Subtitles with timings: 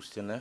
[0.00, 0.40] spustené.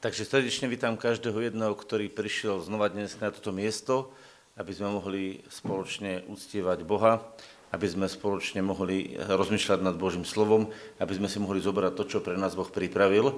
[0.00, 4.08] Takže srdečne vítam každého jedného, ktorý prišiel znova dnes na toto miesto,
[4.56, 7.20] aby sme mohli spoločne uctievať Boha,
[7.68, 12.24] aby sme spoločne mohli rozmýšľať nad Božím slovom, aby sme si mohli zobrať to, čo
[12.24, 13.36] pre nás Boh pripravil.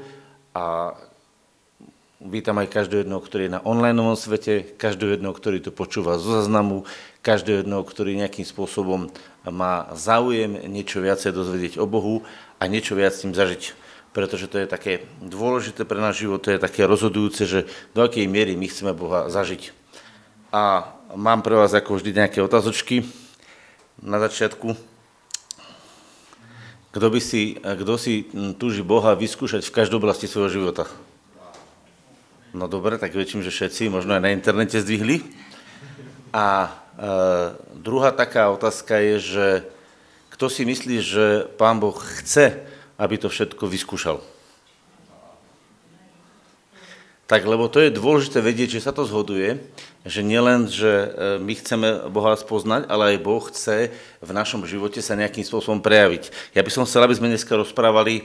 [0.54, 0.94] A
[2.20, 6.36] vítam aj každého jedného, ktorý je na online svete, každého jedného, ktorý to počúva zo
[6.36, 6.84] zaznamu,
[7.24, 9.08] každého jedného, ktorý nejakým spôsobom
[9.48, 12.20] má záujem niečo viacej dozvedieť o Bohu
[12.60, 13.80] a niečo viac s tým zažiť
[14.10, 18.26] pretože to je také dôležité pre náš život, to je také rozhodujúce, že do akej
[18.26, 19.70] miery my chceme Boha zažiť.
[20.50, 23.06] A mám pre vás ako vždy nejaké otázočky
[24.02, 24.74] na začiatku.
[26.90, 28.26] Kto, by si, kto si
[28.58, 30.90] túži Boha vyskúšať v každej oblasti svojho života?
[32.50, 35.22] No dobre, tak väčším, že všetci, možno aj na internete zdvihli.
[36.34, 36.70] A e,
[37.78, 39.46] druhá taká otázka je, že
[40.34, 42.66] kto si myslí, že Pán Boh chce,
[42.98, 44.18] aby to všetko vyskúšal.
[47.30, 49.62] Tak, lebo to je dôležité vedieť, že sa to zhoduje,
[50.02, 54.98] že nielen, že e, my chceme Boha spoznať, ale aj Boh chce v našom živote
[54.98, 56.34] sa nejakým spôsobom prejaviť.
[56.58, 58.22] Ja by som chcel, aby sme dneska rozprávali e,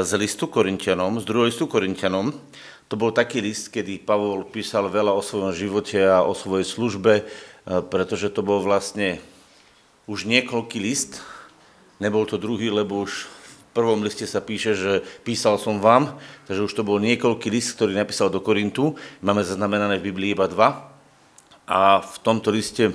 [0.00, 2.32] z listu Korintianom, z druhého listu Korintianom.
[2.90, 7.22] To bol taký list, kedy Pavol písal veľa o svojom živote a o svojej službe,
[7.22, 7.24] e,
[7.86, 9.22] pretože to bol vlastne
[10.10, 11.22] už niekoľký list.
[12.02, 13.30] Nebol to druhý, lebo už
[13.70, 16.18] prvom liste sa píše, že písal som vám,
[16.50, 18.98] takže už to bol niekoľký list, ktorý napísal do Korintu.
[19.22, 20.90] Máme zaznamenané v Biblii iba dva.
[21.70, 22.94] A v tomto liste e,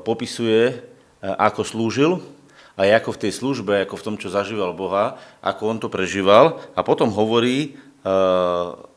[0.00, 0.74] popisuje, e,
[1.20, 2.24] ako slúžil
[2.74, 6.64] a ako v tej službe, ako v tom, čo zažíval Boha, ako on to prežíval.
[6.72, 7.76] A potom hovorí,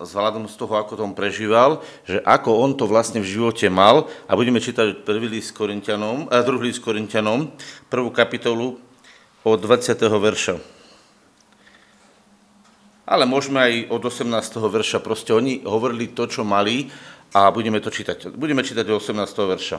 [0.03, 4.11] s hľadom z toho, ako tom prežíval, že ako on to vlastne v živote mal.
[4.27, 7.47] A budeme čítať prvý list Korintianom, a druhý list Korintianom,
[7.87, 8.75] prvú kapitolu
[9.47, 9.95] od 20.
[9.95, 10.77] verša
[13.07, 14.27] ale môžeme aj od 18.
[14.67, 14.99] verša.
[14.99, 16.91] Proste oni hovorili to, čo mali
[17.31, 18.35] a budeme to čítať.
[18.35, 19.23] Budeme čítať od 18.
[19.31, 19.77] verša.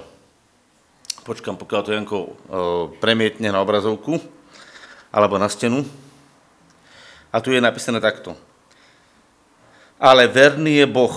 [1.29, 2.31] Počkám, pokiaľ to Janko e,
[3.05, 4.17] premietne na obrazovku
[5.13, 5.85] alebo na stenu.
[7.29, 8.33] A tu je napísané takto.
[9.99, 11.17] Ale verný je Boh,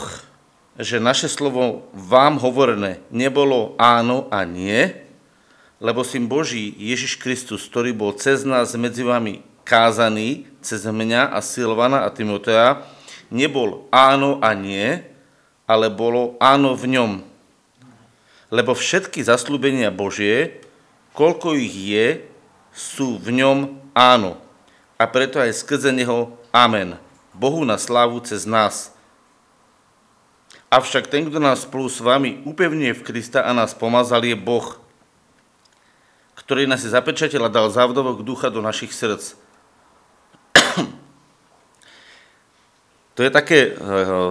[0.82, 4.90] že naše slovo vám hovorené nebolo áno a nie,
[5.78, 11.40] lebo syn Boží Ježiš Kristus, ktorý bol cez nás medzi vami kázaný cez mňa a
[11.42, 12.86] Silvana a Timotea,
[13.34, 15.02] nebol áno a nie,
[15.66, 17.12] ale bolo áno v ňom.
[18.52, 20.62] Lebo všetky zaslúbenia Božie,
[21.18, 22.08] koľko ich je,
[22.72, 24.38] sú v ňom áno.
[25.02, 27.00] A preto aj skrze neho amen.
[27.34, 28.96] Bohu na slávu cez nás.
[30.72, 34.80] Avšak ten, kto nás spolu s vami upevňuje v Krista a nás pomazal, je Boh,
[36.40, 39.36] ktorý nás zapečatil a dal závdovok ducha do našich srdc.
[43.20, 43.76] To je také eh,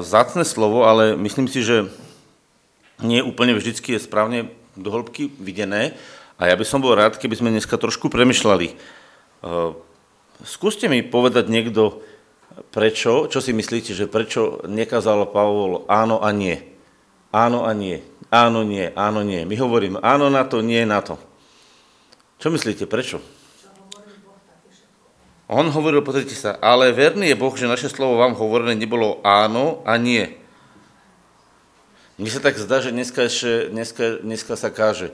[0.00, 1.92] zácne slovo, ale myslím si, že
[3.04, 5.96] nie úplne vždycky je správne do hĺbky videné.
[6.40, 8.72] A ja by som bol rád, keby sme dneska trošku premyšľali.
[8.72, 9.70] Eh,
[10.42, 12.00] skúste mi povedať niekto,
[12.68, 16.60] prečo, čo si myslíte, že prečo nekázal Pavol áno a nie.
[17.32, 18.04] Áno a nie.
[18.30, 18.92] Áno, nie.
[18.94, 19.42] Áno, nie.
[19.48, 21.16] My hovoríme áno na to, nie na to.
[22.38, 23.18] Čo myslíte, prečo?
[25.50, 29.82] On hovoril, pozrite sa, ale verný je Boh, že naše slovo vám hovorené nebolo áno
[29.82, 30.38] a nie.
[32.22, 35.10] Mne sa tak zdá, že dneska, ešte, dneska, dneska sa káže,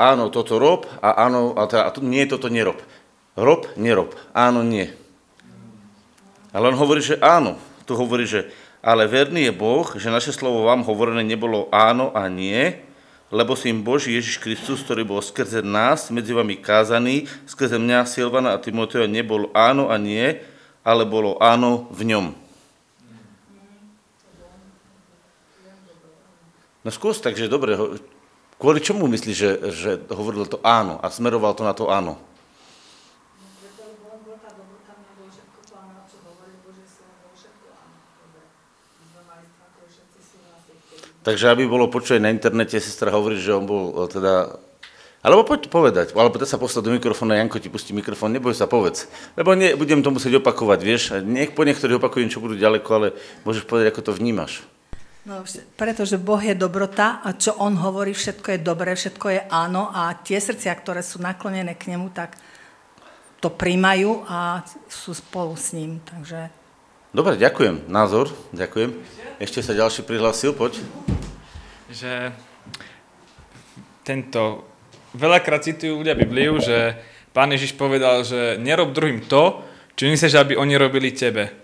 [0.00, 2.80] áno, toto rob a áno, a, teda, a nie, toto nerob.
[3.36, 4.16] Rob, nerob.
[4.32, 4.88] Áno, nie.
[6.54, 7.58] Ale on hovorí, že áno.
[7.82, 8.48] Tu hovorí, že
[8.84, 12.78] ale verný je Boh, že naše slovo vám hovorené nebolo áno a nie,
[13.32, 18.54] lebo im Boží Ježiš Kristus, ktorý bol skrze nás medzi vami kázaný, skrze mňa, Silvana
[18.54, 20.36] a Timoteja nebol áno a nie,
[20.84, 22.26] ale bolo áno v ňom.
[26.84, 27.80] No skús, takže dobre,
[28.60, 32.20] kvôli čomu myslíš, že, že hovoril to áno a smeroval to na to áno?
[41.24, 44.60] Takže aby bolo počuť na internete, sestra hovorí, že on bol e, teda...
[45.24, 48.68] Alebo poď povedať, alebo teda sa postav do mikrofónu, Janko ti pustí mikrofón, neboj sa,
[48.68, 49.08] povedz.
[49.40, 53.16] Lebo nie, budem to musieť opakovať, vieš, nech po niektorých opakujem, čo budú ďaleko, ale
[53.48, 54.68] môžeš povedať, ako to vnímaš.
[55.24, 55.40] No,
[55.80, 60.12] pretože Boh je dobrota a čo On hovorí, všetko je dobré, všetko je áno a
[60.20, 62.36] tie srdcia, ktoré sú naklonené k Nemu, tak
[63.40, 66.04] to príjmajú a sú spolu s ním.
[66.04, 66.52] Takže
[67.14, 67.86] Dobre, ďakujem.
[67.86, 68.90] Názor, ďakujem.
[69.38, 70.82] Ešte sa ďalší prihlásil, poď.
[71.86, 72.34] Že
[74.02, 74.66] tento,
[75.14, 76.98] veľakrát citujú ľudia Bibliu, že
[77.30, 79.62] pán Ježiš povedal, že nerob druhým to,
[79.94, 81.54] čo nechceš, aby oni robili tebe.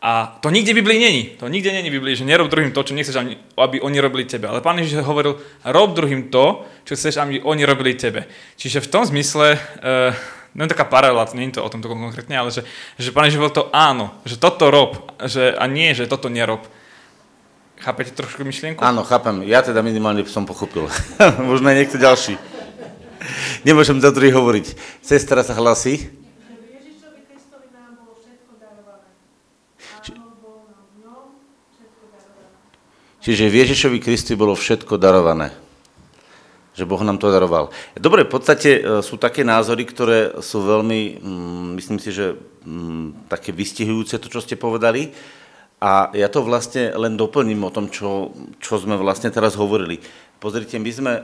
[0.00, 1.22] A to nikde v Biblii není.
[1.36, 3.20] To nikde není v Biblii, že nerob druhým to, čo nechceš,
[3.60, 4.48] aby oni robili tebe.
[4.48, 5.36] Ale pán Ježiš hovoril,
[5.68, 8.24] rob druhým to, čo chceš, aby oni robili tebe.
[8.56, 10.16] Čiže v tom zmysle, uh,
[10.58, 12.66] no je taká paralela, nie je to o tomto konkrétne, ale že,
[12.98, 16.66] že pán Ježiš to áno, že toto rob, že, a nie, že toto nerob.
[17.78, 18.82] Chápete trošku myšlienku?
[18.82, 19.46] Áno, chápem.
[19.46, 20.90] Ja teda minimálne som pochopil.
[21.50, 22.34] Možno aj niekto ďalší.
[23.62, 24.74] Nemôžem za druhý hovoriť.
[24.98, 26.10] Sestra sa hlasí.
[33.22, 35.54] Čiže v Ježišovi Kristu bolo všetko darované
[36.78, 37.74] že Boh nám to daroval.
[37.98, 43.26] Dobre, v podstate e, sú také názory, ktoré sú veľmi, mm, myslím si, že mm,
[43.26, 45.10] také vystihujúce to, čo ste povedali.
[45.82, 48.30] A ja to vlastne len doplním o tom, čo,
[48.62, 49.98] čo sme vlastne teraz hovorili.
[50.38, 51.22] Pozrite, my sme e,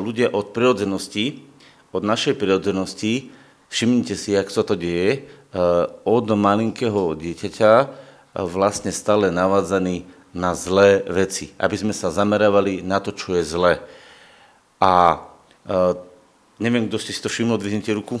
[0.00, 1.44] ľudia od prirodzenosti,
[1.92, 3.28] od našej prirodzenosti,
[3.68, 5.20] všimnite si, jak sa to deje, e,
[6.08, 7.72] od malinkého dieťaťa
[8.40, 13.78] vlastne stále navádzaný na zlé veci, aby sme sa zamerávali na to, čo je zlé.
[14.84, 15.16] A
[15.64, 15.96] uh,
[16.60, 18.20] neviem, kto ste si to všimli, odvihnite ruku.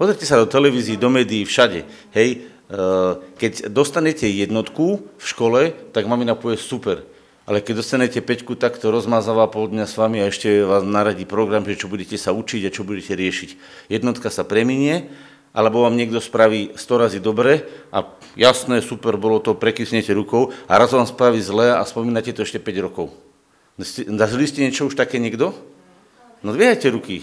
[0.00, 1.84] Pozrite sa do televízii, do médií, všade.
[2.16, 7.04] Hej, uh, keď dostanete jednotku v škole, tak mamina povie super.
[7.44, 11.28] Ale keď dostanete peťku, tak to rozmazáva pol dňa s vami a ešte vás naradí
[11.28, 13.50] program, že čo budete sa učiť a čo budete riešiť.
[13.92, 15.12] Jednotka sa preminie,
[15.52, 18.04] alebo vám niekto spraví 100 razy dobre a
[18.36, 22.60] jasné, super, bolo to, prekysnete rukou a raz vám spraví zle a spomínate to ešte
[22.60, 23.27] 5 rokov.
[23.78, 25.54] Zažili ste niečo už také niekto?
[26.42, 27.22] No dvíhajte ruky.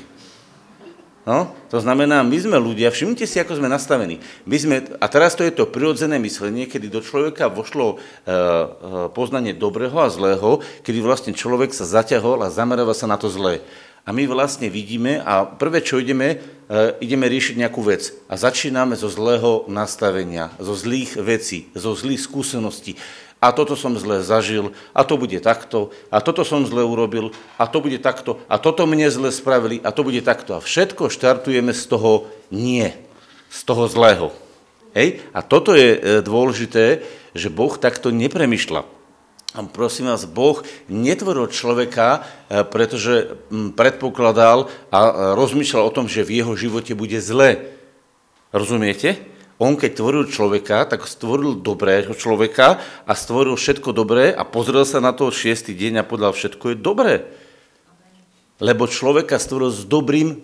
[1.26, 4.22] No, to znamená, my sme ľudia, všimnite si, ako sme nastavení.
[4.46, 8.68] My sme, a teraz to je to prirodzené myslenie, kedy do človeka vošlo e, e,
[9.10, 13.66] poznanie dobrého a zlého, kedy vlastne človek sa zaťahol a zameráva sa na to zlé.
[14.06, 18.14] A my vlastne vidíme a prvé, čo ideme, e, ideme riešiť nejakú vec.
[18.30, 23.02] A začíname zo zlého nastavenia, zo zlých vecí, zo zlých skúseností
[23.44, 27.68] a toto som zle zažil, a to bude takto, a toto som zle urobil, a
[27.68, 30.58] to bude takto, a toto mne zle spravili, a to bude takto.
[30.58, 32.90] A všetko štartujeme z toho nie,
[33.52, 34.34] z toho zlého.
[34.96, 35.22] Hej?
[35.36, 37.04] A toto je e, dôležité,
[37.36, 38.82] že Boh takto nepremýšľa.
[39.56, 43.36] A prosím vás, Boh netvoril človeka, e, pretože
[43.76, 45.00] predpokladal a
[45.36, 47.68] rozmýšľal o tom, že v jeho živote bude zle.
[48.56, 49.35] Rozumiete?
[49.56, 55.00] On keď tvoril človeka, tak stvoril dobrého človeka a stvoril všetko dobré a pozrel sa
[55.00, 57.14] na to šiestý deň a povedal, všetko je dobré.
[58.60, 60.38] Lebo človeka stvoril s dobrým e,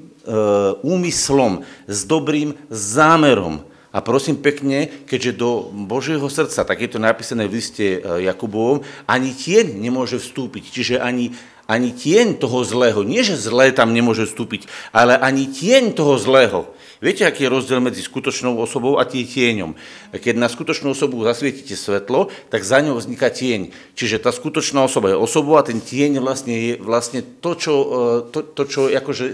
[0.79, 3.67] úmyslom, s dobrým zámerom.
[3.91, 8.87] A prosím pekne, keďže do Božieho srdca, tak je to napísané v liste e, Jakubovom,
[9.11, 10.71] ani tieň nemôže vstúpiť.
[10.71, 11.35] Čiže ani,
[11.67, 16.71] ani tieň toho zlého, nie že zlé tam nemôže vstúpiť, ale ani tieň toho zlého.
[17.01, 19.73] Viete, aký je rozdiel medzi skutočnou osobou a tieňom?
[20.13, 23.73] Keď na skutočnú osobu zasvietite svetlo, tak za ňou vzniká tieň.
[23.97, 27.97] Čiže tá skutočná osoba je osobou a ten tieň vlastne je vlastne to, čo, e,
[28.29, 29.25] to, to, čo akože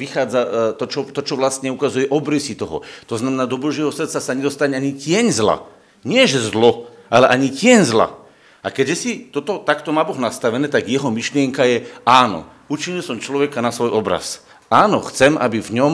[0.00, 0.48] vychádza, e,
[0.80, 2.80] to čo, to, čo vlastne ukazuje obrysy toho.
[3.04, 5.68] To znamená, do Božieho srdca sa nedostane ani tieň zla.
[6.08, 8.16] Nie, že zlo, ale ani tieň zla.
[8.64, 13.20] A keďže si toto takto má Boh nastavené, tak jeho myšlienka je áno, učinil som
[13.20, 14.40] človeka na svoj obraz.
[14.72, 15.92] Áno, chcem, aby v ňom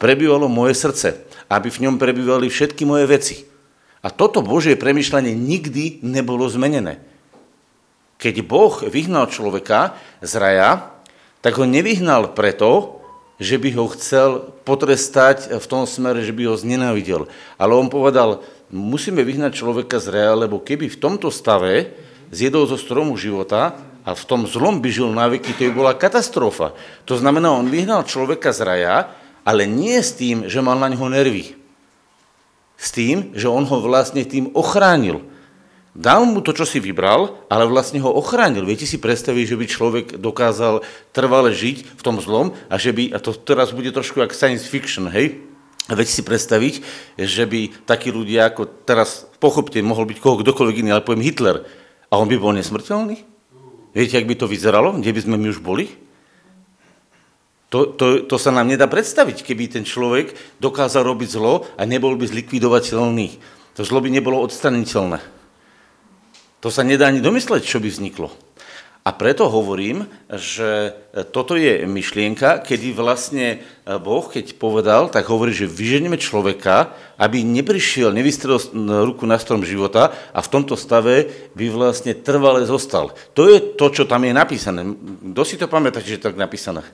[0.00, 3.36] prebývalo moje srdce, aby v ňom prebývali všetky moje veci.
[4.00, 7.04] A toto Božie premyšľanie nikdy nebolo zmenené.
[8.16, 10.70] Keď Boh vyhnal človeka z raja,
[11.44, 13.00] tak ho nevyhnal preto,
[13.40, 17.28] že by ho chcel potrestať v tom smere, že by ho znenávidel.
[17.56, 21.96] Ale on povedal, musíme vyhnať človeka z raja, lebo keby v tomto stave
[22.28, 25.92] zjedol zo stromu života a v tom zlom by žil na veky, to by bola
[25.96, 26.76] katastrofa.
[27.08, 28.96] To znamená, on vyhnal človeka z raja,
[29.44, 31.56] ale nie s tým, že mal na ňo nervy.
[32.80, 35.24] S tým, že on ho vlastne tým ochránil.
[35.90, 38.62] Dal mu to, čo si vybral, ale vlastne ho ochránil.
[38.62, 43.10] Viete si predstaviť, že by človek dokázal trvale žiť v tom zlom a že by,
[43.10, 45.42] a to teraz bude trošku ako science fiction, hej?
[45.90, 46.74] Viete si predstaviť,
[47.18, 51.66] že by takí ľudia ako teraz, pochopte, mohol byť koho kdokoľvek iný, ale poviem Hitler,
[52.06, 53.26] a on by bol nesmrteľný?
[53.90, 54.94] Viete, ak by to vyzeralo?
[54.94, 55.90] Kde by sme my už boli?
[57.70, 62.18] To, to, to sa nám nedá predstaviť, keby ten človek dokázal robiť zlo a nebol
[62.18, 63.38] by zlikvidovateľný.
[63.78, 65.22] To zlo by nebolo odstraniteľné.
[66.60, 68.28] To sa nedá ani domysleť, čo by vzniklo.
[69.00, 70.92] A preto hovorím, že
[71.32, 78.12] toto je myšlienka, kedy vlastne Boh, keď povedal, tak hovorí, že vyženieme človeka, aby neprišiel,
[78.12, 78.60] nevystrel
[79.08, 83.16] ruku na strom života a v tomto stave by vlastne trvale zostal.
[83.32, 84.84] To je to, čo tam je napísané.
[85.32, 86.84] Kto si to pamätá, že je tak napísané?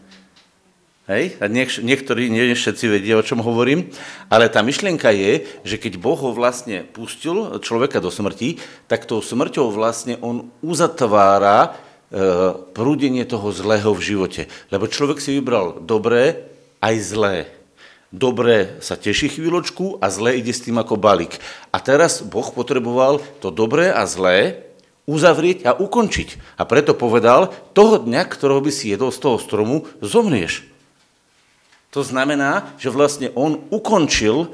[1.06, 1.38] Hej?
[1.38, 3.90] A niek- niektorí, nie všetci vedia, o čom hovorím,
[4.26, 8.58] ale tá myšlienka je, že keď Boh ho vlastne pustil človeka do smrti,
[8.90, 12.22] tak tou smrťou vlastne on uzatvára E,
[12.70, 14.42] prúdenie toho zlého v živote.
[14.70, 16.46] Lebo človek si vybral dobré
[16.78, 17.36] aj zlé.
[18.14, 21.34] Dobré sa teší chvíľočku a zlé ide s tým ako balík.
[21.74, 24.70] A teraz Boh potreboval to dobré a zlé
[25.10, 26.38] uzavrieť a ukončiť.
[26.54, 30.62] A preto povedal, toho dňa, ktorého by si jedol z toho stromu, zomrieš.
[31.96, 34.48] To znamená, že vlastne on ukončil e,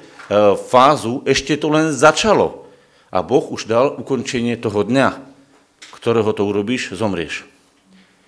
[0.55, 2.71] fázu, ešte to len začalo.
[3.11, 5.33] A Boh už dal ukončenie toho dňa
[6.03, 7.47] ktorého to urobíš, zomrieš.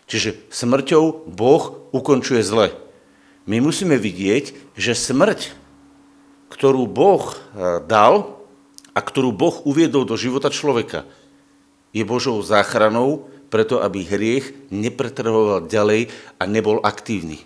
[0.06, 2.70] Čiže smrťou Boh ukončuje zle.
[3.50, 5.50] My musíme vidieť, že smrť,
[6.54, 8.38] ktorú Boh eh, dal
[8.94, 11.02] a ktorú Boh uviedol do života človeka,
[11.90, 17.42] je Božou záchranou, preto aby hriech nepretrhoval ďalej a nebol aktívny.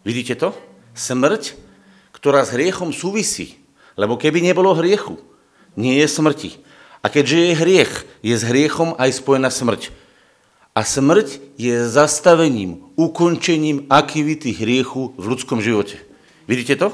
[0.00, 0.56] Vidíte to?
[0.98, 1.54] Smrť,
[2.10, 3.62] ktorá s hriechom súvisí.
[3.94, 5.22] Lebo keby nebolo hriechu,
[5.78, 6.50] nie je smrti.
[6.98, 7.92] A keďže je hriech,
[8.26, 9.94] je s hriechom aj spojená smrť.
[10.74, 16.02] A smrť je zastavením, ukončením aktivity hriechu v ľudskom živote.
[16.50, 16.88] Vidíte to?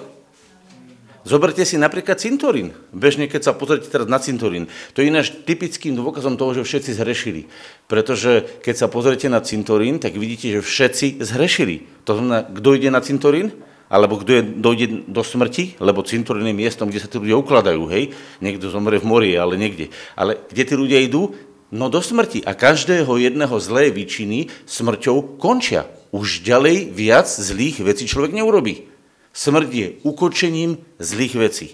[1.25, 2.77] Zoberte si napríklad cintorín.
[2.93, 4.69] Bežne, keď sa pozrite teraz na cintorín.
[4.93, 7.49] To je ináč typickým dôkazom toho, že všetci zhrešili.
[7.89, 12.05] Pretože keď sa pozrite na cintorín, tak vidíte, že všetci zhrešili.
[12.05, 13.57] To znamená, kto ide na cintorín?
[13.89, 17.85] Alebo kto je, dojde do smrti, lebo cintorín je miestom, kde sa tí ľudia ukladajú,
[17.93, 18.17] hej?
[18.41, 19.93] Niekto zomrie v mori, ale niekde.
[20.17, 21.37] Ale kde tí ľudia idú?
[21.75, 22.43] No do smrti.
[22.47, 25.91] A každého jedného zlé výčiny smrťou končia.
[26.15, 28.87] Už ďalej viac zlých vecí človek neurobí.
[29.35, 31.69] Smrť je ukočením zlých vecí.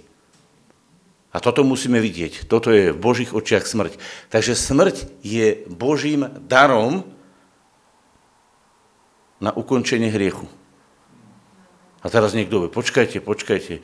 [1.31, 2.51] A toto musíme vidieť.
[2.51, 4.01] Toto je v Božích očiach smrť.
[4.35, 7.07] Takže smrť je Božím darom
[9.39, 10.51] na ukončenie hriechu.
[12.01, 13.83] A teraz niekto vie, počkajte, počkajte, e,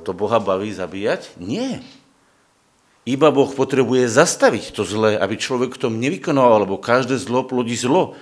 [0.00, 1.36] to Boha baví zabíjať?
[1.36, 1.84] Nie.
[3.06, 7.78] Iba Boh potrebuje zastaviť to zlé, aby človek v tom nevykonoval, lebo každé zlo plodí
[7.78, 8.18] zlo.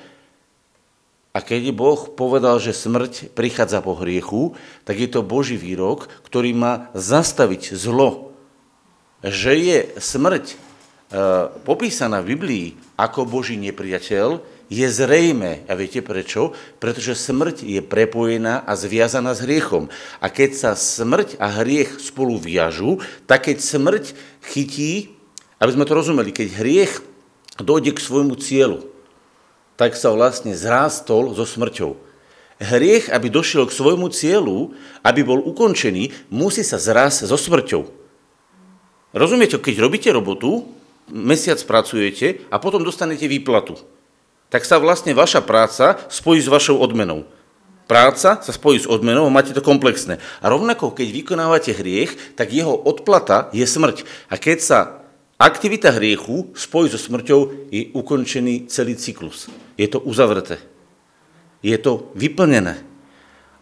[1.34, 4.54] A keď Boh povedal, že smrť prichádza po hriechu,
[4.86, 8.34] tak je to Boží výrok, ktorý má zastaviť zlo.
[9.24, 10.56] Že je smrť e,
[11.64, 15.66] popísaná v Biblii ako Boží nepriateľ, je zrejme.
[15.68, 16.56] A viete prečo?
[16.80, 19.92] Pretože smrť je prepojená a zviazaná s hriechom.
[20.18, 24.04] A keď sa smrť a hriech spolu viažú, tak keď smrť
[24.42, 25.14] chytí,
[25.60, 26.92] aby sme to rozumeli, keď hriech
[27.60, 28.82] dojde k svojmu cieľu,
[29.74, 31.98] tak sa vlastne zrástol so smrťou.
[32.62, 34.72] Hriech, aby došiel k svojmu cieľu,
[35.02, 37.82] aby bol ukončený, musí sa zrásť so smrťou.
[39.14, 40.66] Rozumiete, keď robíte robotu,
[41.12, 43.76] mesiac pracujete a potom dostanete výplatu
[44.54, 47.26] tak sa vlastne vaša práca spojí s vašou odmenou.
[47.90, 50.22] Práca sa spojí s odmenou a máte to komplexné.
[50.38, 54.06] A rovnako, keď vykonávate hriech, tak jeho odplata je smrť.
[54.30, 54.78] A keď sa
[55.42, 59.50] aktivita hriechu spojí so smrťou, je ukončený celý cyklus.
[59.74, 60.62] Je to uzavreté.
[61.58, 62.78] Je to vyplnené.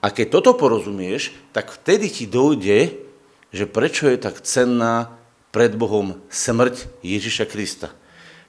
[0.04, 3.00] A keď toto porozumieš, tak vtedy ti dojde,
[3.48, 5.21] že prečo je tak cenná
[5.52, 7.92] pred Bohom smrť Ježiša Krista.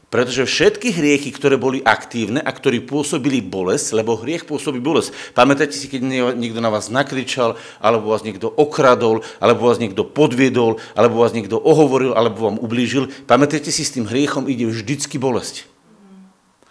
[0.07, 5.09] Pretože všetky hriechy, ktoré boli aktívne a ktorí pôsobili bolesť, lebo hriech pôsobí bolesť.
[5.33, 10.77] Pamätáte si, keď niekto na vás nakričal, alebo vás niekto okradol, alebo vás niekto podviedol,
[10.93, 13.09] alebo vás niekto ohovoril, alebo vám ublížil.
[13.25, 15.72] Pamätáte si, s tým hriechom ide vždycky bolesť.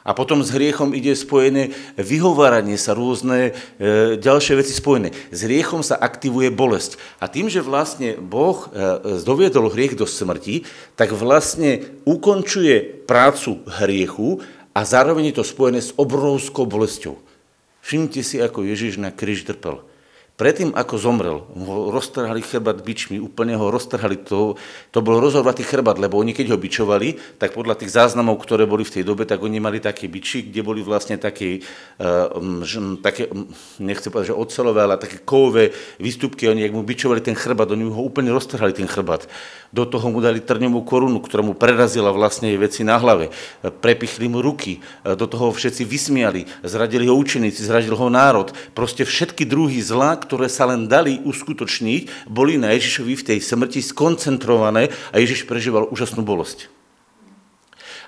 [0.02, 5.14] A potom s hriechom ide spojené vyhováranie sa, rôzne e, ďalšie veci spojené.
[5.30, 6.99] S hriechom sa aktivuje bolesť.
[7.23, 10.66] A tým, že vlastne Boh e, doviedol hriech do smrti,
[10.99, 14.42] tak vlastne ukončuje prácu hriechu
[14.75, 17.14] a zároveň je to spojené s obrovskou bolesťou.
[17.82, 19.87] Všimnite si, ako Ježiš na kríž trpel.
[20.42, 24.26] Predtým, ako zomrel, ho roztrhali chrbát bičmi, úplne ho roztrhali.
[24.26, 24.58] To,
[24.90, 28.82] to bol rozhovatý chrbát, lebo oni keď ho bičovali, tak podľa tých záznamov, ktoré boli
[28.82, 31.62] v tej dobe, tak oni mali také biči, kde boli vlastne také,
[32.02, 32.58] uh,
[32.99, 33.30] také
[33.78, 35.70] nechcem povedať, že ocelové, ale také kovové
[36.02, 36.50] výstupky.
[36.50, 39.30] Oni, ak mu bičovali ten chrbát, oni ho úplne roztrhali ten chrbát.
[39.72, 43.32] Do toho mu dali trňovú korunu, ktorá mu prerazila vlastne veci na hlave.
[43.80, 48.52] Prepichli mu ruky, do toho všetci vysmiali, zradili ho učeníci, zradil ho národ.
[48.76, 53.80] Proste všetky druhy zla, ktoré sa len dali uskutočniť, boli na Ježišovi v tej smrti
[53.80, 56.68] skoncentrované a Ježiš prežíval úžasnú bolesť.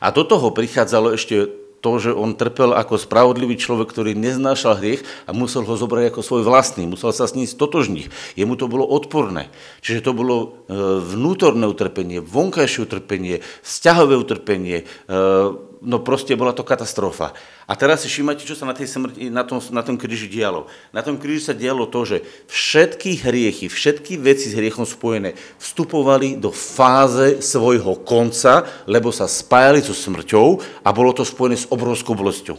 [0.05, 5.05] A do toho prichádzalo ešte to, že on trpel ako spravodlivý človek, ktorý neznášal hriech
[5.29, 8.09] a musel ho zobrať ako svoj vlastný, musel sa s ním stotožniť.
[8.41, 9.53] Jemu to bolo odporné.
[9.85, 10.73] Čiže to bolo e,
[11.05, 17.37] vnútorné utrpenie, vonkajšie utrpenie, vzťahové utrpenie, e, no proste bola to katastrofa.
[17.69, 20.67] A teraz si všimajte, čo sa na, tej smrti, na, tom, na tom kríži dialo.
[20.91, 22.17] Na tom kríži sa dialo to, že
[22.49, 29.85] všetky hriechy, všetky veci s hriechom spojené vstupovali do fáze svojho konca, lebo sa spájali
[29.85, 32.57] so smrťou a bolo to spojené s obrovskou bolesťou.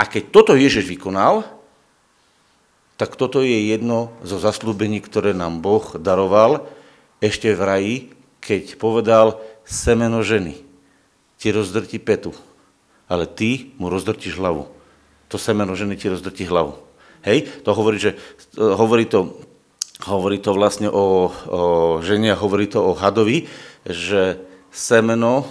[0.00, 1.44] A keď toto Ježiš vykonal,
[2.96, 6.68] tak toto je jedno zo zaslúbení, ktoré nám Boh daroval
[7.20, 7.96] ešte v raji,
[8.40, 9.36] keď povedal
[9.68, 10.69] semeno ženy
[11.40, 12.36] ti rozdrti petu,
[13.08, 14.68] ale ty mu rozdrtíš hlavu.
[15.32, 16.76] To semeno ženy ti rozdrti hlavu.
[17.24, 18.20] Hej, to hovorí, že,
[18.56, 19.40] hovorí to,
[20.04, 21.60] hovorí to vlastne o, o
[22.04, 23.48] žene a hovorí to o hadovi,
[23.88, 25.44] že semeno,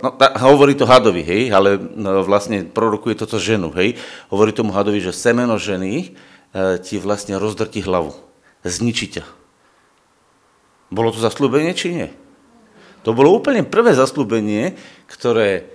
[0.00, 4.00] no, tá, hovorí to hadovi, hej, ale no, vlastne prorokuje toto ženu, hej,
[4.32, 8.16] hovorí tomu hadovi, že semeno ženy e, ti vlastne rozdrti hlavu,
[8.64, 9.24] zničí ťa.
[10.88, 12.08] Bolo to zaslúbenie, či nie?
[13.04, 14.74] To bolo úplne prvé zaslúbenie,
[15.06, 15.68] ktoré...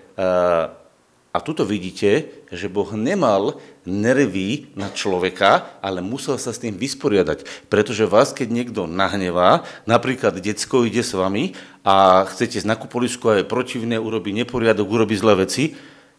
[1.30, 7.70] A tuto vidíte, že Boh nemal nervy na človeka, ale musel sa s tým vysporiadať.
[7.70, 11.54] Pretože vás, keď niekto nahnevá, napríklad decko ide s vami
[11.86, 15.74] a chcete z nakupolisku a je protivné, urobí neporiadok, urobí zlé veci, e,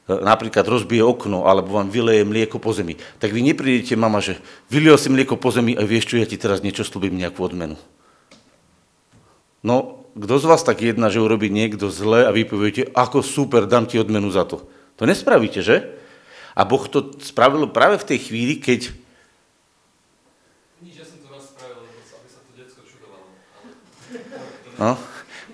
[0.09, 4.39] napríklad rozbije okno alebo vám vyleje mlieko po zemi, tak vy neprídete, mama, že
[4.71, 7.75] vyliel si mlieko po zemi a vieš čo, ja ti teraz niečo slúbim, nejakú odmenu.
[9.67, 13.67] No, kto z vás tak jedná, že urobí niekto zle a vy poviete, ako super,
[13.67, 14.67] dám ti odmenu za to.
[14.99, 15.97] To nespravíte, že?
[16.59, 18.91] A Boh to spravil práve v tej chvíli, keď...
[20.83, 23.25] Nič, ja som to raz spravil, aby sa to detsko čudovalo.
[24.77, 24.99] No,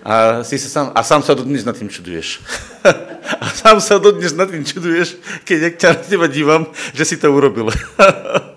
[0.06, 2.40] a, si sa sám, a sám sa dodnes nad tým čuduješ.
[3.42, 6.62] a sám sa dodnes nad tým čuduješ, keď ťa na teba dívam,
[6.96, 7.68] že si to urobil.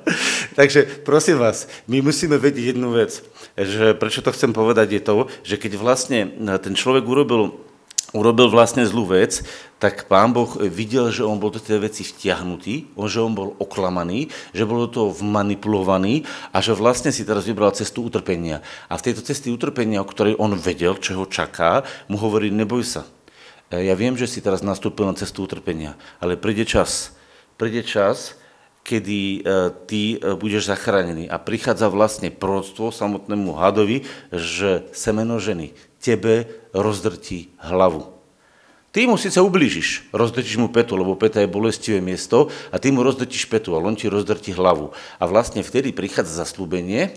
[0.59, 3.23] Takže prosím vás, my musíme vedieť jednu vec
[3.59, 6.31] že prečo to chcem povedať je to, že keď vlastne
[6.63, 7.59] ten človek urobil
[8.09, 9.45] urobil vlastne zlú vec,
[9.77, 14.33] tak pán Boh videl, že on bol do tej veci vtiahnutý, že on bol oklamaný,
[14.49, 18.65] že bol do toho vmanipulovaný a že vlastne si teraz vybral cestu utrpenia.
[18.89, 22.81] A v tejto cesty utrpenia, o ktorej on vedel, čo ho čaká, mu hovorí, neboj
[22.81, 23.05] sa.
[23.69, 27.13] Ja viem, že si teraz nastúpil na cestu utrpenia, ale príde čas.
[27.61, 28.38] Príde čas,
[28.89, 29.39] kedy e,
[29.85, 31.29] ty e, budeš zachránený.
[31.29, 38.17] A prichádza vlastne proroctvo samotnému hadovi, že semeno ženy tebe rozdrtí hlavu.
[38.89, 43.05] Ty mu síce ublížiš, rozdrtíš mu petu, lebo peta je bolestivé miesto a ty mu
[43.05, 44.89] rozdrtíš petu, ale on ti rozdrtí hlavu.
[45.21, 47.13] A vlastne vtedy prichádza zaslúbenie,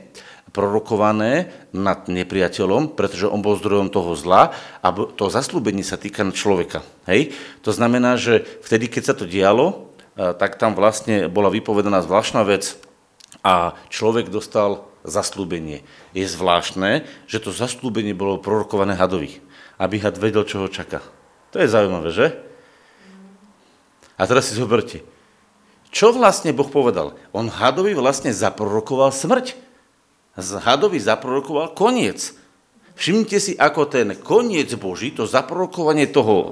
[0.53, 4.53] prorokované nad nepriateľom, pretože on bol zdrojom toho zla
[4.85, 6.85] a to zaslúbenie sa týka človeka.
[7.09, 7.33] Hej?
[7.65, 12.77] To znamená, že vtedy, keď sa to dialo, tak tam vlastne bola vypovedaná zvláštna vec
[13.41, 15.83] a človek dostal zaslúbenie.
[16.13, 19.41] Je zvláštne, že to zaslúbenie bolo prorokované hadovi,
[19.81, 21.03] aby had vedel, čo ho čaká.
[21.53, 22.27] To je zaujímavé, že?
[24.21, 25.03] A teraz si zoberte,
[25.93, 27.21] čo vlastne Boh povedal?
[27.37, 29.53] On hadovi vlastne zaprorokoval smrť.
[30.41, 32.33] Hadovi zaprorokoval koniec.
[32.97, 36.47] Všimnite si, ako ten koniec Boží, to zaprorokovanie toho, e,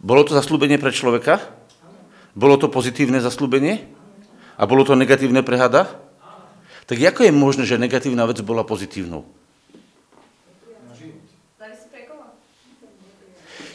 [0.00, 1.40] bolo to zaslúbenie pre človeka?
[2.38, 3.82] Bolo to pozitívne zaslúbenie?
[4.54, 5.90] A bolo to negatívne pre hada?
[6.86, 9.26] Tak ako je možné, že negatívna vec bola pozitívnou?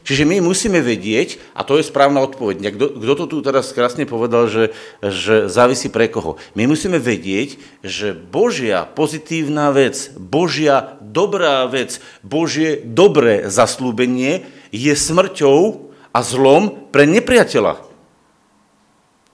[0.03, 2.75] Čiže my musíme vedieť, a to je správna odpoveď.
[2.75, 6.35] Kto, kto to tu teraz krásne povedal, že, že závisí pre koho?
[6.59, 7.55] My musíme vedieť,
[7.87, 14.43] že Božia pozitívna vec, Božia dobrá vec, Božie dobré zaslúbenie
[14.75, 17.92] je smrťou a zlom pre nepriateľa.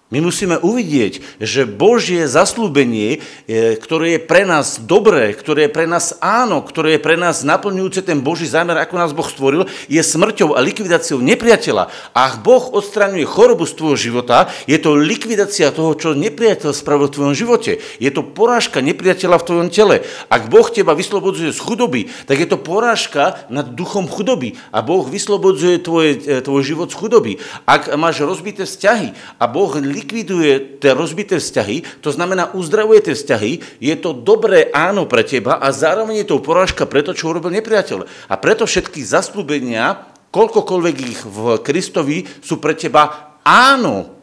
[0.09, 5.85] My musíme uvidieť, že Božie zaslúbenie, e, ktoré je pre nás dobré, ktoré je pre
[5.85, 10.01] nás áno, ktoré je pre nás naplňujúce ten Boží zámer, ako nás Boh stvoril, je
[10.01, 11.93] smrťou a likvidáciou nepriateľa.
[12.17, 17.13] Ak Boh odstraňuje chorobu z tvojho života, je to likvidácia toho, čo nepriateľ spravil v
[17.13, 17.77] tvojom živote.
[18.01, 20.01] Je to porážka nepriateľa v tvojom tele.
[20.33, 24.57] Ak Boh teba vyslobodzuje z chudoby, tak je to porážka nad duchom chudoby.
[24.73, 27.37] A Boh vyslobodzuje tvoje, e, tvoj život z chudoby.
[27.69, 33.83] Ak máš rozbité vzťahy a Boh likviduje tie rozbité vzťahy, to znamená uzdravuje tie vzťahy,
[33.83, 37.51] je to dobré áno pre teba a zároveň je to porážka pre to, čo urobil
[37.51, 38.07] nepriateľ.
[38.31, 44.15] A preto všetky zaslúbenia, koľkokoľvek ich v Kristovi, sú pre teba áno.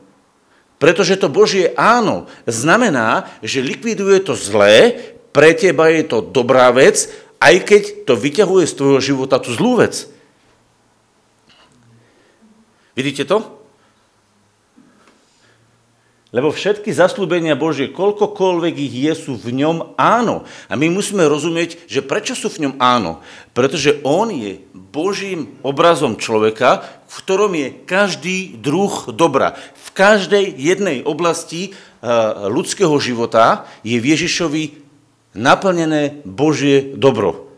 [0.77, 4.97] Pretože to Božie áno znamená, že likviduje to zlé,
[5.33, 9.81] pre teba je to dobrá vec, aj keď to vyťahuje z tvojho života tú zlú
[9.81, 10.09] vec.
[12.97, 13.56] Vidíte to?
[16.37, 20.45] Lebo všetky zaslúbenia Božie, koľkokoľvek ich je, sú v ňom áno.
[20.69, 23.25] A my musíme rozumieť, že prečo sú v ňom áno.
[23.57, 29.57] Pretože on je Božím obrazom človeka, v ktorom je každý druh dobra.
[29.57, 34.65] V každej jednej oblasti uh, ľudského života je v Ježišovi
[35.41, 37.49] naplnené Božie dobro.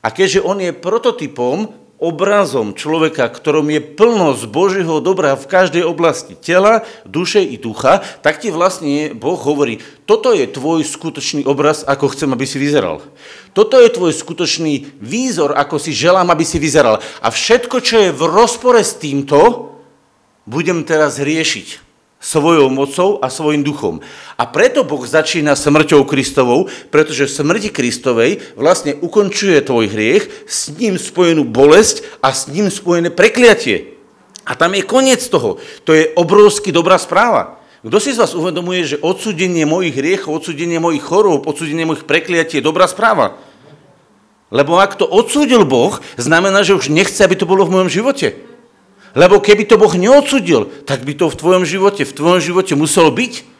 [0.00, 6.36] A keďže on je prototypom obrazom človeka, ktorom je plnosť Božieho dobra v každej oblasti
[6.36, 12.12] tela, duše i ducha, tak ti vlastne Boh hovorí, toto je tvoj skutočný obraz, ako
[12.12, 13.00] chcem, aby si vyzeral.
[13.56, 17.00] Toto je tvoj skutočný výzor, ako si želám, aby si vyzeral.
[17.24, 19.72] A všetko, čo je v rozpore s týmto,
[20.44, 21.85] budem teraz riešiť
[22.20, 24.00] svojou mocou a svojim duchom.
[24.40, 30.96] A preto Boh začína smrťou Kristovou, pretože smrti Kristovej vlastne ukončuje tvoj hriech, s ním
[30.96, 33.96] spojenú bolesť a s ním spojené prekliatie.
[34.46, 35.58] A tam je koniec toho.
[35.84, 37.58] To je obrovsky dobrá správa.
[37.86, 42.58] Kto si z vás uvedomuje, že odsudenie mojich hriechov, odsudenie mojich chorób, odsudenie mojich prekliatí
[42.58, 43.38] je dobrá správa?
[44.50, 48.38] Lebo ak to odsúdil Boh, znamená, že už nechce, aby to bolo v mojom živote.
[49.16, 53.08] Lebo keby to Boh neodsudil, tak by to v tvojom živote, v tvojom živote muselo
[53.08, 53.56] byť.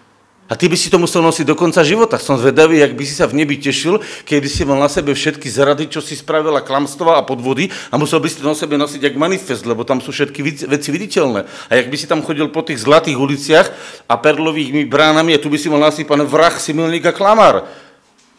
[0.46, 2.22] A ty by si to musel nosiť do konca života.
[2.22, 5.50] Som zvedavý, jak by si sa v nebi tešil, keby si mal na sebe všetky
[5.50, 9.10] zrady, čo si spravila, klamstva a podvody a musel by si to na sebe nosiť
[9.10, 11.50] jak manifest, lebo tam sú všetky veci viditeľné.
[11.66, 13.66] A jak by si tam chodil po tých zlatých uliciach
[14.06, 17.66] a perlovými bránami a tu by si mal nasypaný vrah, similník a klamár.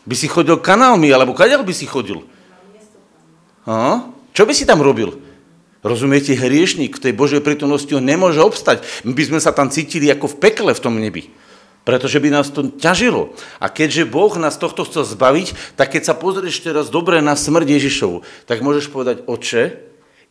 [0.07, 2.23] By si chodil kanálmi, alebo kadeľ by si chodil?
[3.67, 4.07] Aha.
[4.31, 5.26] Čo by si tam robil?
[5.87, 8.83] Rozumiete, hriešnik v tej Božej prítomnosti on nemôže obstať.
[9.07, 11.31] My by sme sa tam cítili ako v pekle v tom nebi.
[11.87, 13.31] Pretože by nás to ťažilo.
[13.63, 17.79] A keďže Boh nás tohto chcel zbaviť, tak keď sa pozrieš teraz dobre na smrť
[17.79, 19.79] Ježišovu, tak môžeš povedať, oče,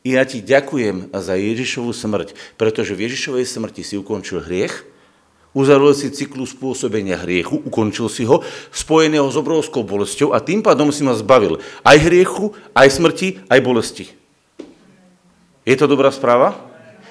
[0.05, 4.85] ja ti ďakujem za Ježišovú smrť, pretože v Ježišovej smrti si ukončil hriech,
[5.57, 10.93] uzavrel si cyklus pôsobenia hriechu, ukončil si ho, spojeného s obrovskou bolesťou a tým pádom
[10.93, 14.26] si ma zbavil aj hriechu, aj smrti, aj bolesti.
[15.67, 16.55] Je to dobrá správa?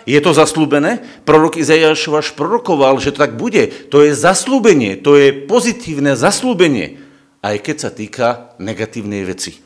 [0.08, 1.04] Je to zaslúbené?
[1.28, 3.68] Prorok Izajaš až prorokoval, že to tak bude.
[3.92, 7.02] To je zaslúbenie, to je pozitívne zaslúbenie,
[7.44, 8.28] aj keď sa týka
[8.62, 9.60] negatívnej veci.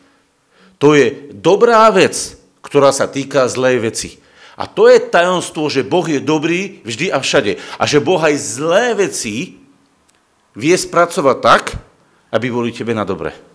[0.79, 4.09] To je dobrá vec, ktorá sa týka zlej veci.
[4.59, 7.59] A to je tajomstvo, že Boh je dobrý vždy a všade.
[7.79, 9.59] A že Boh aj zlé veci
[10.55, 11.63] vie spracovať tak,
[12.31, 13.48] aby boli tebe na dobre.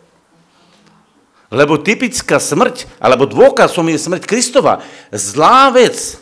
[1.54, 4.82] Lebo typická smrť, alebo dôkazom je smrť Kristova.
[5.14, 6.18] Zlá vec,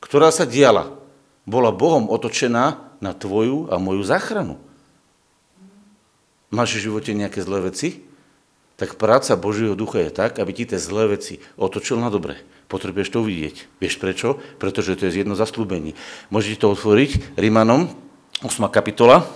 [0.00, 0.96] ktorá sa diala,
[1.44, 4.56] bola Bohom otočená na tvoju a moju záchranu.
[6.48, 8.00] Máš v živote nejaké zlé veci?
[8.80, 12.40] Tak práca Božieho ducha je tak, aby ti tie zlé veci otočil na dobre.
[12.72, 13.68] Potrebuješ to uvidieť.
[13.76, 14.40] Vieš prečo?
[14.56, 15.92] Pretože to je jedno zaslúbení.
[16.32, 17.92] Môžete to otvoriť Rímanom,
[18.40, 18.48] 8.
[18.72, 19.28] kapitola,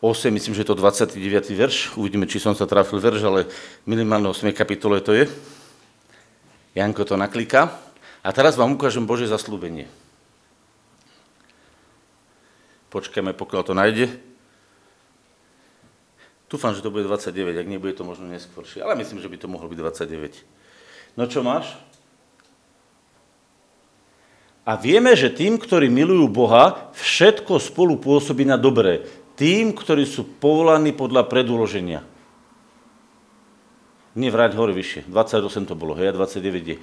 [0.00, 1.20] 8, myslím, že je to 29.
[1.52, 1.92] verš.
[2.00, 3.40] Uvidíme, či som sa trafil verš, ale
[3.84, 4.48] minimálne 8.
[4.56, 5.28] kapitole to je.
[6.72, 7.76] Janko to naklika.
[8.24, 9.92] A teraz vám ukážem Bože zaslúbenie.
[12.88, 14.06] Počkajme, pokiaľ to nájde.
[16.48, 19.46] Dúfam, že to bude 29, ak nebude to možno neskôršie, ale myslím, že by to
[19.46, 19.78] mohlo byť
[20.10, 21.14] 29.
[21.14, 21.78] No čo máš?
[24.66, 29.06] A vieme, že tým, ktorí milujú Boha, všetko spolu pôsobí na dobré
[29.40, 32.04] tým, ktorí sú povolaní podľa predúloženia.
[34.12, 35.08] Nie vráť hore vyššie.
[35.08, 36.76] 28 to bolo, hej, 29 je.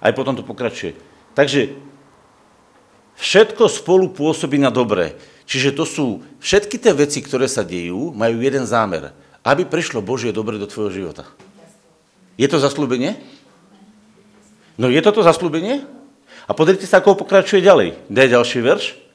[0.00, 0.96] Aj potom to pokračuje.
[1.36, 1.76] Takže
[3.20, 5.20] všetko spolu pôsobí na dobré.
[5.44, 6.06] Čiže to sú
[6.40, 9.12] všetky tie veci, ktoré sa dejú, majú jeden zámer.
[9.44, 11.28] Aby prišlo Božie dobre do tvojho života.
[12.40, 13.20] Je to zaslúbenie?
[14.80, 15.84] No je toto zaslúbenie?
[16.48, 18.00] A pozrite sa, ako pokračuje ďalej.
[18.08, 19.07] Daj ďalší verš